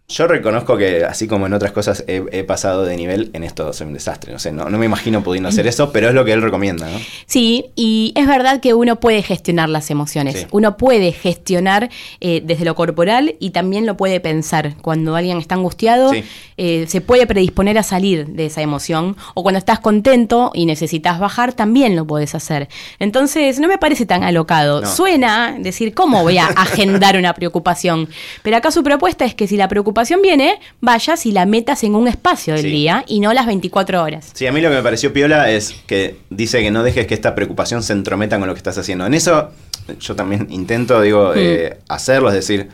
Yo 0.08 0.28
reconozco 0.28 0.78
que, 0.78 1.04
así 1.04 1.28
como 1.28 1.48
en 1.48 1.54
otras 1.54 1.72
cosas, 1.72 2.04
he, 2.08 2.24
he 2.32 2.44
pasado 2.44 2.86
de 2.86 2.96
nivel. 2.96 3.32
En 3.34 3.44
esto 3.44 3.74
soy 3.74 3.88
un 3.88 3.94
desastre. 3.94 4.32
No 4.34 4.38
sé, 4.38 4.52
no, 4.52 4.70
no 4.70 4.78
me 4.78 4.86
imagino 4.86 5.24
pudiendo 5.24 5.50
hacer 5.50 5.66
eso, 5.66 5.92
pero 5.92 6.08
es 6.10 6.14
lo 6.14 6.24
que 6.24 6.32
él 6.32 6.44
recomienda, 6.44 6.88
¿no? 6.88 7.00
Sí, 7.26 7.72
y 7.76 8.14
es 8.16 8.28
verdad 8.28 8.60
que 8.60 8.76
uno 8.76 8.98
puede 9.00 9.24
gestionar 9.24 9.68
las 9.68 9.90
emociones. 9.90 10.42
Sí. 10.42 10.48
Uno 10.52 10.78
puede 10.78 11.12
gestionar 11.12 11.90
eh, 12.22 12.44
desde 12.46 12.66
lo 12.66 12.76
corporal 12.76 13.34
y 13.40 13.50
también 13.50 13.88
lo 13.88 13.98
puede 13.98 14.20
pensar. 14.20 14.76
Cuando 14.84 15.16
alguien 15.16 15.40
está 15.40 15.56
angustiado, 15.56 16.12
Sí. 16.14 16.24
eh, 16.58 16.86
se 16.88 17.02
puede 17.02 17.26
predisponer 17.26 17.80
a 17.80 17.84
salir 17.84 18.28
de 18.28 18.46
esa 18.46 18.62
emoción. 18.62 19.18
O 19.34 19.42
cuando 19.42 19.58
estás 19.58 19.80
contento 19.80 20.52
y 20.54 20.68
necesitas 20.68 21.18
bajar, 21.18 21.54
también 21.54 21.96
lo 21.96 22.06
puedes 22.06 22.36
hacer. 22.36 22.70
Entonces, 23.00 23.60
no 23.60 23.68
me 23.68 23.80
parece 23.80 24.06
tan 24.06 24.24
alocado. 24.24 24.82
No. 24.82 24.88
Suena 24.88 25.56
decir, 25.60 25.96
¿cómo 25.96 26.22
voy 26.22 26.38
a 26.38 26.46
agendar 26.46 27.18
una 27.18 27.34
preocupación? 27.34 28.08
Pero 28.44 28.58
acá 28.58 28.70
su 28.70 28.84
propuesta 28.84 29.26
es 29.26 29.34
que 29.34 29.48
si 29.48 29.58
la 29.58 29.68
preocupación 29.68 29.95
viene, 30.22 30.60
vayas 30.82 31.26
y 31.26 31.32
la 31.32 31.46
metas 31.46 31.84
en 31.84 31.96
un 31.96 32.08
espacio 32.08 32.54
del 32.54 32.64
Sí. 32.64 32.70
día 32.70 33.04
y 33.08 33.20
no 33.20 33.34
las 33.34 33.46
24 33.46 34.02
horas. 34.04 34.30
Sí, 34.34 34.46
a 34.48 34.52
mí 34.52 34.62
lo 34.62 34.70
que 34.70 34.76
me 34.76 34.84
pareció 34.84 35.12
piola 35.14 35.50
es 35.50 35.74
que 35.88 36.18
dice 36.30 36.62
que 36.62 36.72
no 36.72 36.84
dejes 36.84 37.08
que 37.08 37.14
esta 37.14 37.34
preocupación 37.36 37.82
se 37.84 37.94
entrometa 37.94 38.38
con 38.38 38.48
lo 38.48 38.54
que 38.54 38.60
estás 38.60 38.78
haciendo. 38.78 39.06
En 39.06 39.14
eso 39.14 39.50
yo 40.00 40.16
también 40.16 40.48
intento, 40.50 41.02
digo, 41.02 41.34
eh, 41.36 41.80
hacerlo, 41.90 42.30
es 42.30 42.36
decir, 42.36 42.70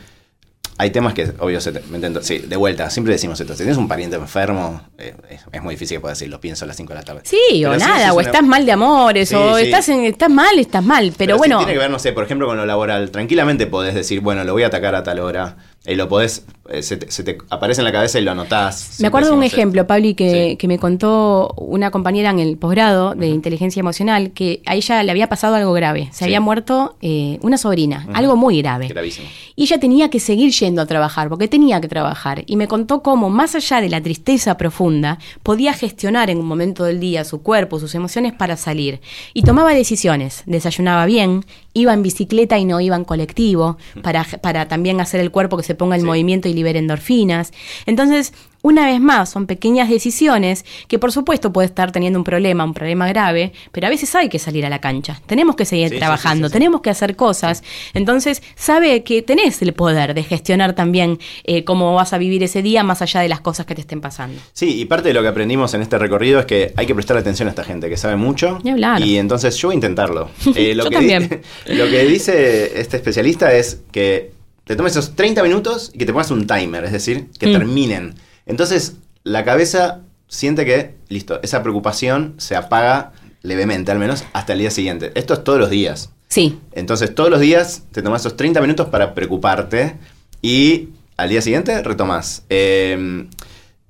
hay 0.78 0.90
temas 0.90 1.12
que, 1.14 1.30
obvio, 1.38 1.60
se 1.60 1.70
te- 1.70 1.82
me 1.90 1.96
intento, 1.96 2.22
sí, 2.22 2.38
de 2.38 2.56
vuelta, 2.56 2.88
siempre 2.90 3.12
decimos 3.12 3.38
esto, 3.38 3.52
si 3.52 3.58
tienes 3.58 3.76
un 3.76 3.86
pariente 3.86 4.16
enfermo, 4.16 4.80
eh, 4.98 5.14
es, 5.28 5.42
es 5.52 5.62
muy 5.62 5.74
difícil 5.74 5.98
que 5.98 6.00
puedas 6.00 6.18
decir, 6.18 6.30
lo 6.32 6.40
pienso 6.40 6.64
a 6.64 6.68
las 6.68 6.76
5 6.76 6.92
de 6.94 6.98
la 6.98 7.04
tarde. 7.04 7.20
Sí, 7.24 7.36
Pero 7.52 7.72
o 7.72 7.76
nada, 7.76 8.04
es 8.06 8.10
o 8.10 8.14
una- 8.14 8.22
estás 8.22 8.42
mal 8.42 8.64
de 8.66 8.72
amores, 8.72 9.28
Sí, 9.28 9.34
o 9.34 9.56
sí. 9.58 9.64
estás 9.64 9.88
en, 9.90 10.04
estás 10.06 10.30
mal, 10.30 10.58
estás 10.58 10.82
mal. 10.82 11.12
Pero, 11.16 11.36
bueno, 11.36 11.58
tiene 11.58 11.74
que 11.74 11.78
ver, 11.78 11.90
no 11.90 11.98
sé, 11.98 12.12
por 12.12 12.24
ejemplo, 12.24 12.46
con 12.46 12.56
lo 12.56 12.64
laboral. 12.66 13.10
Tranquilamente 13.10 13.66
podés 13.66 13.94
decir, 13.94 14.20
bueno, 14.20 14.42
lo 14.44 14.54
voy 14.54 14.62
a 14.62 14.68
atacar 14.68 14.94
a 14.94 15.02
tal 15.02 15.20
hora. 15.20 15.56
Y 15.84 15.96
lo 15.96 16.08
podés, 16.08 16.44
eh, 16.70 16.80
se, 16.82 16.96
te, 16.96 17.10
se 17.10 17.24
te 17.24 17.38
aparece 17.50 17.80
en 17.80 17.84
la 17.86 17.90
cabeza 17.92 18.20
y 18.20 18.22
lo 18.22 18.30
anotás. 18.30 18.98
me 19.00 19.08
acuerdo 19.08 19.30
de 19.30 19.36
un 19.36 19.42
ejemplo, 19.42 19.84
Pabli, 19.86 20.14
que, 20.14 20.50
Sí. 20.50 20.56
que 20.56 20.68
me 20.68 20.78
contó 20.78 21.52
una 21.56 21.90
compañera 21.90 22.30
en 22.30 22.38
el 22.38 22.56
posgrado 22.56 23.16
de 23.16 23.26
inteligencia 23.26 23.80
emocional, 23.80 24.30
que 24.30 24.62
a 24.64 24.76
ella 24.76 25.02
le 25.02 25.10
había 25.10 25.28
pasado 25.28 25.56
algo 25.56 25.72
grave. 25.72 26.08
Se 26.12 26.18
Sí. 26.18 26.24
había 26.26 26.40
muerto 26.40 26.94
eh, 27.02 27.40
una 27.42 27.58
sobrina, 27.58 28.06
algo 28.14 28.36
muy 28.36 28.62
grave. 28.62 28.86
Gravísimo. 28.86 29.26
Y 29.56 29.64
ella 29.64 29.80
tenía 29.80 30.08
que 30.08 30.20
seguir 30.20 30.52
yendo 30.52 30.82
a 30.82 30.86
trabajar, 30.86 31.28
porque 31.28 31.48
tenía 31.48 31.80
que 31.80 31.88
trabajar. 31.88 32.44
Y 32.46 32.54
me 32.54 32.68
contó 32.68 33.02
cómo, 33.02 33.28
más 33.28 33.56
allá 33.56 33.80
de 33.80 33.88
la 33.88 34.00
tristeza 34.00 34.56
profunda, 34.56 35.18
podía 35.42 35.72
gestionar 35.72 36.30
en 36.30 36.38
un 36.38 36.46
momento 36.46 36.84
del 36.84 37.00
día 37.00 37.24
su 37.24 37.42
cuerpo, 37.42 37.80
sus 37.80 37.94
emociones 37.96 38.32
para 38.32 38.56
salir. 38.56 39.00
Y 39.34 39.42
tomaba 39.42 39.74
decisiones. 39.74 40.44
Desayunaba 40.46 41.06
bien, 41.06 41.44
iba 41.74 41.92
en 41.94 42.02
bicicleta 42.02 42.58
y 42.58 42.64
no 42.64 42.80
iba 42.80 42.96
en 42.96 43.04
colectivo, 43.04 43.78
para, 44.02 44.24
para 44.42 44.68
también 44.68 45.00
hacer 45.00 45.20
el 45.20 45.30
cuerpo 45.30 45.56
que 45.56 45.62
se 45.62 45.74
ponga 45.74 45.96
en 45.96 46.02
Sí. 46.02 46.06
movimiento 46.06 46.48
y 46.48 46.54
libere 46.54 46.78
endorfinas. 46.78 47.52
Entonces, 47.86 48.32
una 48.62 48.86
vez 48.86 49.00
más, 49.00 49.28
son 49.30 49.46
pequeñas 49.46 49.88
decisiones 49.90 50.64
que 50.88 50.98
por 50.98 51.12
supuesto 51.12 51.52
puede 51.52 51.66
estar 51.66 51.92
teniendo 51.92 52.18
un 52.18 52.24
problema, 52.24 52.64
un 52.64 52.74
problema 52.74 53.06
grave, 53.08 53.52
pero 53.72 53.86
a 53.86 53.90
veces 53.90 54.14
hay 54.14 54.28
que 54.28 54.38
salir 54.38 54.64
a 54.64 54.70
la 54.70 54.80
cancha. 54.80 55.20
Tenemos 55.26 55.56
que 55.56 55.64
seguir 55.64 55.90
Sí, 55.90 55.98
trabajando, 55.98 56.46
sí, 56.48 56.50
sí, 56.50 56.52
sí. 56.52 56.58
tenemos 56.58 56.80
que 56.80 56.90
hacer 56.90 57.16
cosas. 57.16 57.62
Entonces, 57.92 58.42
sabe 58.54 59.02
que 59.02 59.22
tenés 59.22 59.60
el 59.62 59.72
poder 59.74 60.14
de 60.14 60.22
gestionar 60.22 60.74
también 60.74 61.18
eh, 61.44 61.64
cómo 61.64 61.94
vas 61.94 62.12
a 62.12 62.18
vivir 62.18 62.42
ese 62.42 62.62
día 62.62 62.82
más 62.84 63.02
allá 63.02 63.20
de 63.20 63.28
las 63.28 63.40
cosas 63.40 63.66
que 63.66 63.74
te 63.74 63.80
estén 63.80 64.00
pasando. 64.00 64.40
Sí, 64.52 64.80
y 64.80 64.84
parte 64.84 65.08
de 65.08 65.14
lo 65.14 65.22
que 65.22 65.28
aprendimos 65.28 65.74
en 65.74 65.82
este 65.82 65.98
recorrido 65.98 66.40
es 66.40 66.46
que 66.46 66.72
hay 66.76 66.86
que 66.86 66.94
prestar 66.94 67.16
atención 67.16 67.48
a 67.48 67.50
esta 67.50 67.64
gente 67.64 67.88
que 67.88 67.96
sabe 67.96 68.16
mucho. 68.16 68.58
Ni 68.62 68.70
hablar. 68.70 69.00
Y 69.02 69.18
entonces 69.18 69.56
yo 69.56 69.68
voy 69.68 69.74
a 69.74 69.76
intentarlo. 69.76 70.30
Eh, 70.54 70.74
lo 70.74 70.84
Yo 70.84 70.90
que 70.90 70.96
también. 70.96 71.42
lo 71.66 71.84
que 71.90 72.04
dice 72.04 72.80
este 72.80 72.96
especialista 72.98 73.52
es 73.54 73.80
que 73.90 74.30
te 74.64 74.76
tomes 74.76 74.92
esos 74.92 75.16
30 75.16 75.42
minutos 75.42 75.90
y 75.94 75.98
que 75.98 76.06
te 76.06 76.12
pongas 76.12 76.30
un 76.30 76.46
timer, 76.46 76.84
es 76.84 76.92
decir, 76.92 77.26
que 77.38 77.46
Mm. 77.48 77.52
terminen. 77.52 78.14
Entonces, 78.46 78.96
la 79.24 79.44
cabeza 79.44 80.00
siente 80.28 80.64
que, 80.64 80.94
listo, 81.08 81.40
esa 81.42 81.62
preocupación 81.62 82.34
se 82.38 82.56
apaga 82.56 83.12
levemente, 83.42 83.92
al 83.92 83.98
menos 83.98 84.24
hasta 84.32 84.52
el 84.52 84.60
día 84.60 84.70
siguiente. 84.70 85.12
Esto 85.14 85.34
es 85.34 85.44
todos 85.44 85.58
los 85.58 85.70
días. 85.70 86.10
Sí, 86.28 86.58
Entonces, 86.72 87.14
todos 87.14 87.28
los 87.28 87.40
días 87.40 87.82
te 87.92 88.00
tomas 88.00 88.22
esos 88.22 88.36
30 88.36 88.60
minutos 88.62 88.88
para 88.88 89.14
preocuparte 89.14 89.96
y 90.40 90.88
al 91.16 91.28
día 91.28 91.42
siguiente 91.42 91.82
retomas. 91.82 92.44
Eh, 92.48 93.26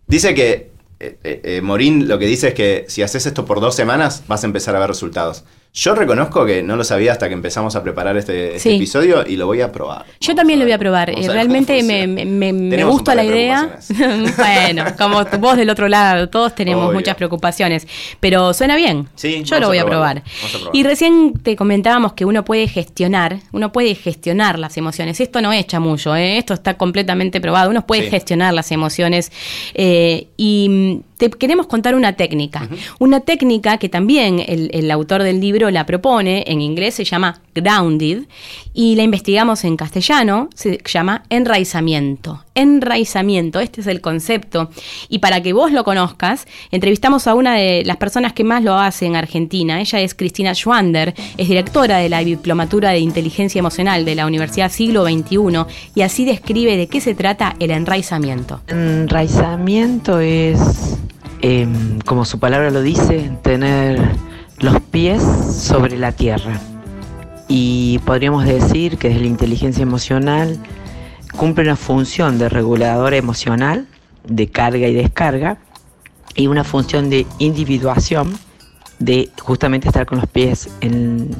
dice 0.08 0.34
que 0.34 0.72
eh, 1.02 1.18
eh, 1.24 1.40
eh, 1.42 1.60
Morín 1.62 2.06
lo 2.06 2.16
que 2.16 2.26
dice 2.26 2.48
es 2.48 2.54
que 2.54 2.84
si 2.86 3.02
haces 3.02 3.26
esto 3.26 3.44
por 3.44 3.60
dos 3.60 3.74
semanas 3.74 4.22
vas 4.28 4.44
a 4.44 4.46
empezar 4.46 4.76
a 4.76 4.78
ver 4.78 4.88
resultados. 4.88 5.42
Yo 5.74 5.94
reconozco 5.94 6.44
que 6.44 6.62
no 6.62 6.76
lo 6.76 6.84
sabía 6.84 7.12
hasta 7.12 7.28
que 7.28 7.34
empezamos 7.34 7.76
a 7.76 7.82
preparar 7.82 8.14
este, 8.18 8.56
este 8.56 8.58
Sí. 8.70 8.76
episodio 8.76 9.24
y 9.26 9.36
lo 9.36 9.46
voy 9.46 9.62
a 9.62 9.72
probar. 9.72 10.04
yo 10.04 10.28
Vamos 10.28 10.36
también 10.36 10.58
lo 10.58 10.66
voy 10.66 10.72
a 10.72 10.78
probar. 10.78 11.08
Eh, 11.08 11.26
a 11.26 11.32
Realmente 11.32 11.82
me, 11.82 12.06
me- 12.06 12.52
me 12.52 12.84
gusta 12.84 13.14
la 13.14 13.22
de 13.22 13.28
idea. 13.28 13.78
bueno, 14.36 14.84
como 14.98 15.24
vos 15.38 15.56
del 15.56 15.70
otro 15.70 15.88
lado, 15.88 16.28
todos 16.28 16.54
tenemos 16.54 16.84
Obvio. 16.88 16.98
muchas 16.98 17.16
preocupaciones, 17.16 17.88
pero 18.20 18.52
suena 18.52 18.76
bien. 18.76 19.08
Sí, 19.14 19.42
yo 19.44 19.58
lo 19.60 19.66
a 19.66 19.68
voy 19.70 19.78
a 19.78 19.86
probarlo, 19.86 20.20
probar. 20.20 20.44
a 20.44 20.48
probarlo. 20.50 20.70
Y 20.78 20.82
recién 20.82 21.32
te 21.42 21.56
comentábamos 21.56 22.12
que 22.12 22.26
uno 22.26 22.44
puede 22.44 22.68
gestionar, 22.68 23.38
uno 23.52 23.72
puede 23.72 23.94
gestionar 23.94 24.58
las 24.58 24.76
emociones. 24.76 25.20
Esto 25.20 25.40
no 25.40 25.54
es 25.54 25.66
chamullo, 25.66 26.14
¿eh? 26.16 26.36
esto 26.36 26.52
está 26.52 26.74
completamente 26.74 27.40
probado. 27.40 27.70
Uno 27.70 27.86
puede 27.86 28.02
Sí. 28.04 28.10
gestionar 28.10 28.52
las 28.52 28.70
emociones 28.72 29.32
eh, 29.72 30.26
y 30.36 30.68
mm, 30.68 31.12
te 31.16 31.30
queremos 31.30 31.66
contar 31.66 31.94
una 31.94 32.12
técnica. 32.14 32.68
Una 32.98 33.20
técnica 33.20 33.78
que 33.78 33.88
también 33.88 34.44
el, 34.46 34.70
el 34.74 34.90
autor 34.90 35.22
del 35.22 35.40
libro 35.40 35.61
la 35.70 35.86
propone, 35.86 36.44
en 36.46 36.60
inglés 36.60 36.94
se 36.94 37.04
llama 37.04 37.40
Grounded, 37.54 38.24
y 38.74 38.94
la 38.94 39.02
investigamos 39.02 39.64
en 39.64 39.76
castellano, 39.76 40.48
se 40.54 40.78
llama 40.84 41.24
enraizamiento. 41.28 42.44
Enraizamiento, 42.54 43.60
este 43.60 43.80
es 43.80 43.86
el 43.86 44.00
concepto. 44.00 44.70
Y 45.08 45.18
para 45.18 45.42
que 45.42 45.52
vos 45.52 45.72
lo 45.72 45.84
conozcas, 45.84 46.46
entrevistamos 46.70 47.26
a 47.26 47.34
una 47.34 47.54
de 47.54 47.82
las 47.84 47.96
personas 47.96 48.32
que 48.32 48.44
más 48.44 48.62
lo 48.62 48.74
hace 48.74 49.06
en 49.06 49.16
Argentina. 49.16 49.80
Ella 49.80 50.00
es 50.00 50.14
Cristina 50.14 50.54
Schwander, 50.54 51.14
es 51.36 51.48
directora 51.48 51.98
de 51.98 52.08
la 52.08 52.20
Diplomatura 52.20 52.90
de 52.90 52.98
Inteligencia 52.98 53.58
Emocional 53.58 54.04
de 54.04 54.14
la 54.14 54.26
Universidad 54.26 54.70
Siglo 54.70 55.04
XXI, 55.04 55.64
y 55.94 56.02
así 56.02 56.24
describe 56.24 56.76
de 56.76 56.86
qué 56.86 57.00
se 57.00 57.14
trata 57.14 57.56
el 57.58 57.70
enraizamiento. 57.70 58.60
Enraizamiento 58.68 60.20
es, 60.20 60.98
em, 61.40 61.98
como 62.00 62.24
su 62.24 62.38
palabra 62.38 62.70
lo 62.70 62.82
dice, 62.82 63.30
tener 63.42 64.00
los 64.62 64.80
pies 64.80 65.22
sobre 65.22 65.98
la 65.98 66.12
tierra. 66.12 66.58
Y 67.48 67.98
podríamos 68.06 68.44
decir 68.46 68.96
que 68.96 69.08
desde 69.08 69.22
la 69.22 69.26
inteligencia 69.26 69.82
emocional 69.82 70.58
cumple 71.36 71.64
una 71.64 71.76
función 71.76 72.38
de 72.38 72.48
regulador 72.48 73.12
emocional, 73.12 73.86
de 74.24 74.48
carga 74.48 74.86
y 74.86 74.94
descarga, 74.94 75.58
y 76.36 76.46
una 76.46 76.64
función 76.64 77.10
de 77.10 77.26
individuación, 77.38 78.38
de 79.00 79.30
justamente 79.42 79.88
estar 79.88 80.06
con 80.06 80.18
los 80.18 80.28
pies 80.28 80.70
en, 80.80 81.30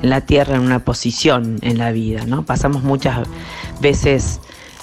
la 0.00 0.22
tierra, 0.22 0.56
en 0.56 0.62
una 0.62 0.78
posición 0.78 1.58
en 1.60 1.76
la 1.76 1.92
vida. 1.92 2.24
¿no? 2.24 2.46
Pasamos 2.46 2.82
muchas 2.82 3.28
veces 3.80 4.40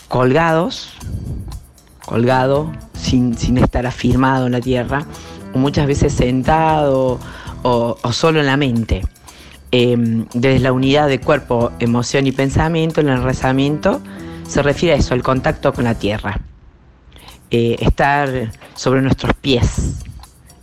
colgados, 0.07 0.91
colgado, 2.05 2.71
sin, 2.93 3.35
sin 3.35 3.57
estar 3.57 3.87
afirmado 3.87 4.45
en 4.45 4.51
la 4.51 4.61
tierra, 4.61 5.05
muchas 5.55 5.87
veces 5.87 6.13
sentado 6.13 7.19
o, 7.67 8.13
solo 8.13 8.39
en 8.39 8.45
la 8.45 8.57
mente. 8.57 9.01
Em, 9.71 10.25
desde 10.33 10.59
la 10.59 10.71
unidad 10.71 11.07
de 11.07 11.19
cuerpo, 11.19 11.71
emoción 11.79 12.25
y 12.25 12.31
pensamiento, 12.31 13.01
el 13.01 13.09
enraizamiento 13.09 14.01
se 14.47 14.61
refiere 14.63 14.95
a 14.95 14.97
eso, 14.97 15.13
al 15.13 15.23
contacto 15.23 15.73
con 15.73 15.83
la 15.83 15.95
tierra. 15.95 16.39
Eh, 17.51 17.75
estar 17.79 18.51
sobre 18.75 19.01
nuestros 19.01 19.33
pies 19.33 20.03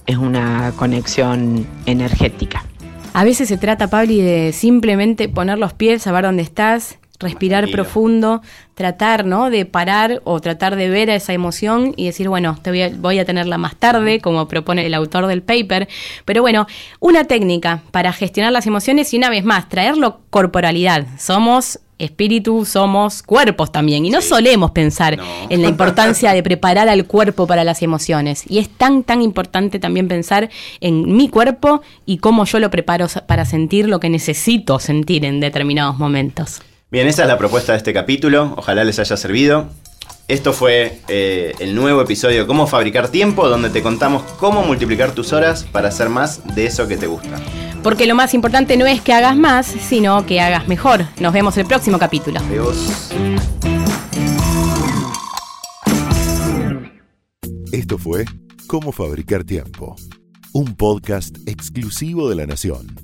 es 0.07 0.17
una 0.17 0.73
conexión 0.77 1.67
energética. 1.87 2.65
A 3.13 3.25
veces 3.25 3.49
se 3.49 3.59
trata, 3.59 3.89
Pabli, 3.89 4.21
de 4.21 4.53
simplemente 4.53 5.29
poner 5.29 5.59
los 5.59 5.73
pies, 5.73 6.03
saber 6.03 6.25
dónde 6.25 6.43
estás, 6.43 6.99
respirar 7.19 7.71
profundo, 7.71 8.43
tratar, 8.75 9.25
¿no? 9.25 9.51
De 9.51 9.67
parar 9.67 10.21
o 10.25 10.41
tratar 10.41 10.77
de 10.77 10.89
ver 10.89 11.11
a 11.11 11.15
esa 11.15 11.33
emoción 11.33 11.95
y 11.97 12.07
decir, 12.07 12.29
bueno, 12.29 12.59
te 12.61 12.71
voy 12.71 12.83
a, 12.83 12.91
voy 12.91 13.19
a 13.19 13.25
tenerla 13.25 13.59
más 13.59 13.77
tarde, 13.77 14.21
como 14.21 14.49
propone 14.49 14.85
el 14.85 14.95
autor 14.95 15.27
del 15.27 15.43
paper. 15.43 15.89
Pero 16.25 16.43
bueno, 16.43 16.67
una 17.01 17.25
técnica 17.25 17.83
para 17.91 18.13
gestionar 18.13 18.53
las 18.53 18.67
emociones 18.67 19.13
y 19.15 19.19
una 19.19 19.31
vez 19.31 19.45
más, 19.45 19.69
traerlo 19.69 20.21
corporalidad. 20.31 21.07
Somos 21.19 21.81
espíritu, 21.99 22.65
somos 22.65 23.23
cuerpos 23.23 23.71
también. 23.71 24.05
Y 24.05 24.11
no 24.11 24.21
solemos 24.21 24.73
pensar 24.73 25.19
en 25.49 25.63
la 25.63 25.69
importancia 25.69 26.33
de 26.33 26.43
preparar 26.43 26.89
al 26.89 27.07
cuerpo 27.07 27.47
para 27.47 27.65
las 27.65 27.83
emociones. 27.83 28.45
Y 28.49 28.59
es 28.59 28.69
tan, 28.69 29.05
tan 29.05 29.23
importante 29.23 29.79
también 29.79 30.09
pensar 30.09 30.51
en 30.81 31.17
mi 31.17 31.29
cuerpo 31.29 31.83
y 32.05 32.19
cómo 32.19 32.45
yo 32.45 32.59
lo 32.59 32.71
preparo 32.71 33.07
para 33.27 33.45
sentir 33.45 33.89
lo 33.89 34.01
que 34.01 34.11
necesito 34.11 34.79
sentir 34.81 35.25
en 35.25 35.41
determinados 35.41 35.99
momentos. 35.99 36.61
Bien, 36.95 37.09
esa 37.09 37.23
es 37.23 37.29
la 37.29 37.39
propuesta 37.39 37.73
de 37.73 37.79
este 37.79 37.93
capítulo. 37.93 38.55
Ojalá 38.57 38.85
les 38.85 39.01
haya 39.01 39.17
servido. 39.17 39.67
Esto 40.29 40.53
fue 40.53 41.01
eh, 41.09 41.53
el 41.59 41.75
nuevo 41.75 42.01
episodio 42.01 42.43
de 42.43 42.47
Cómo 42.47 42.69
Fabricar 42.69 43.09
Tiempo, 43.09 43.49
donde 43.49 43.69
te 43.69 43.83
contamos 43.83 44.23
cómo 44.39 44.63
multiplicar 44.63 45.11
tus 45.11 45.33
horas 45.33 45.65
para 45.65 45.89
hacer 45.89 46.09
más 46.09 46.55
de 46.55 46.67
eso 46.67 46.87
que 46.87 46.97
te 46.97 47.09
gusta. 47.09 47.41
Porque 47.83 48.07
lo 48.07 48.15
más 48.15 48.33
importante 48.33 48.77
no 48.77 48.87
es 48.87 49.01
que 49.01 49.13
hagas 49.13 49.37
más, 49.37 49.67
sino 49.67 50.25
que 50.25 50.41
hagas 50.41 50.69
mejor. 50.69 51.05
Nos 51.19 51.33
vemos 51.33 51.59
el 51.59 51.67
próximo 51.67 51.99
capítulo. 51.99 52.39
Adiós. 52.39 53.11
Esto 57.73 57.99
fue 57.99 58.25
Cómo 58.69 58.93
Fabricar 58.93 59.43
Tiempo, 59.43 59.97
un 60.53 60.77
podcast 60.77 61.39
exclusivo 61.49 62.29
de 62.29 62.37
La 62.37 62.47
Nación. 62.47 63.04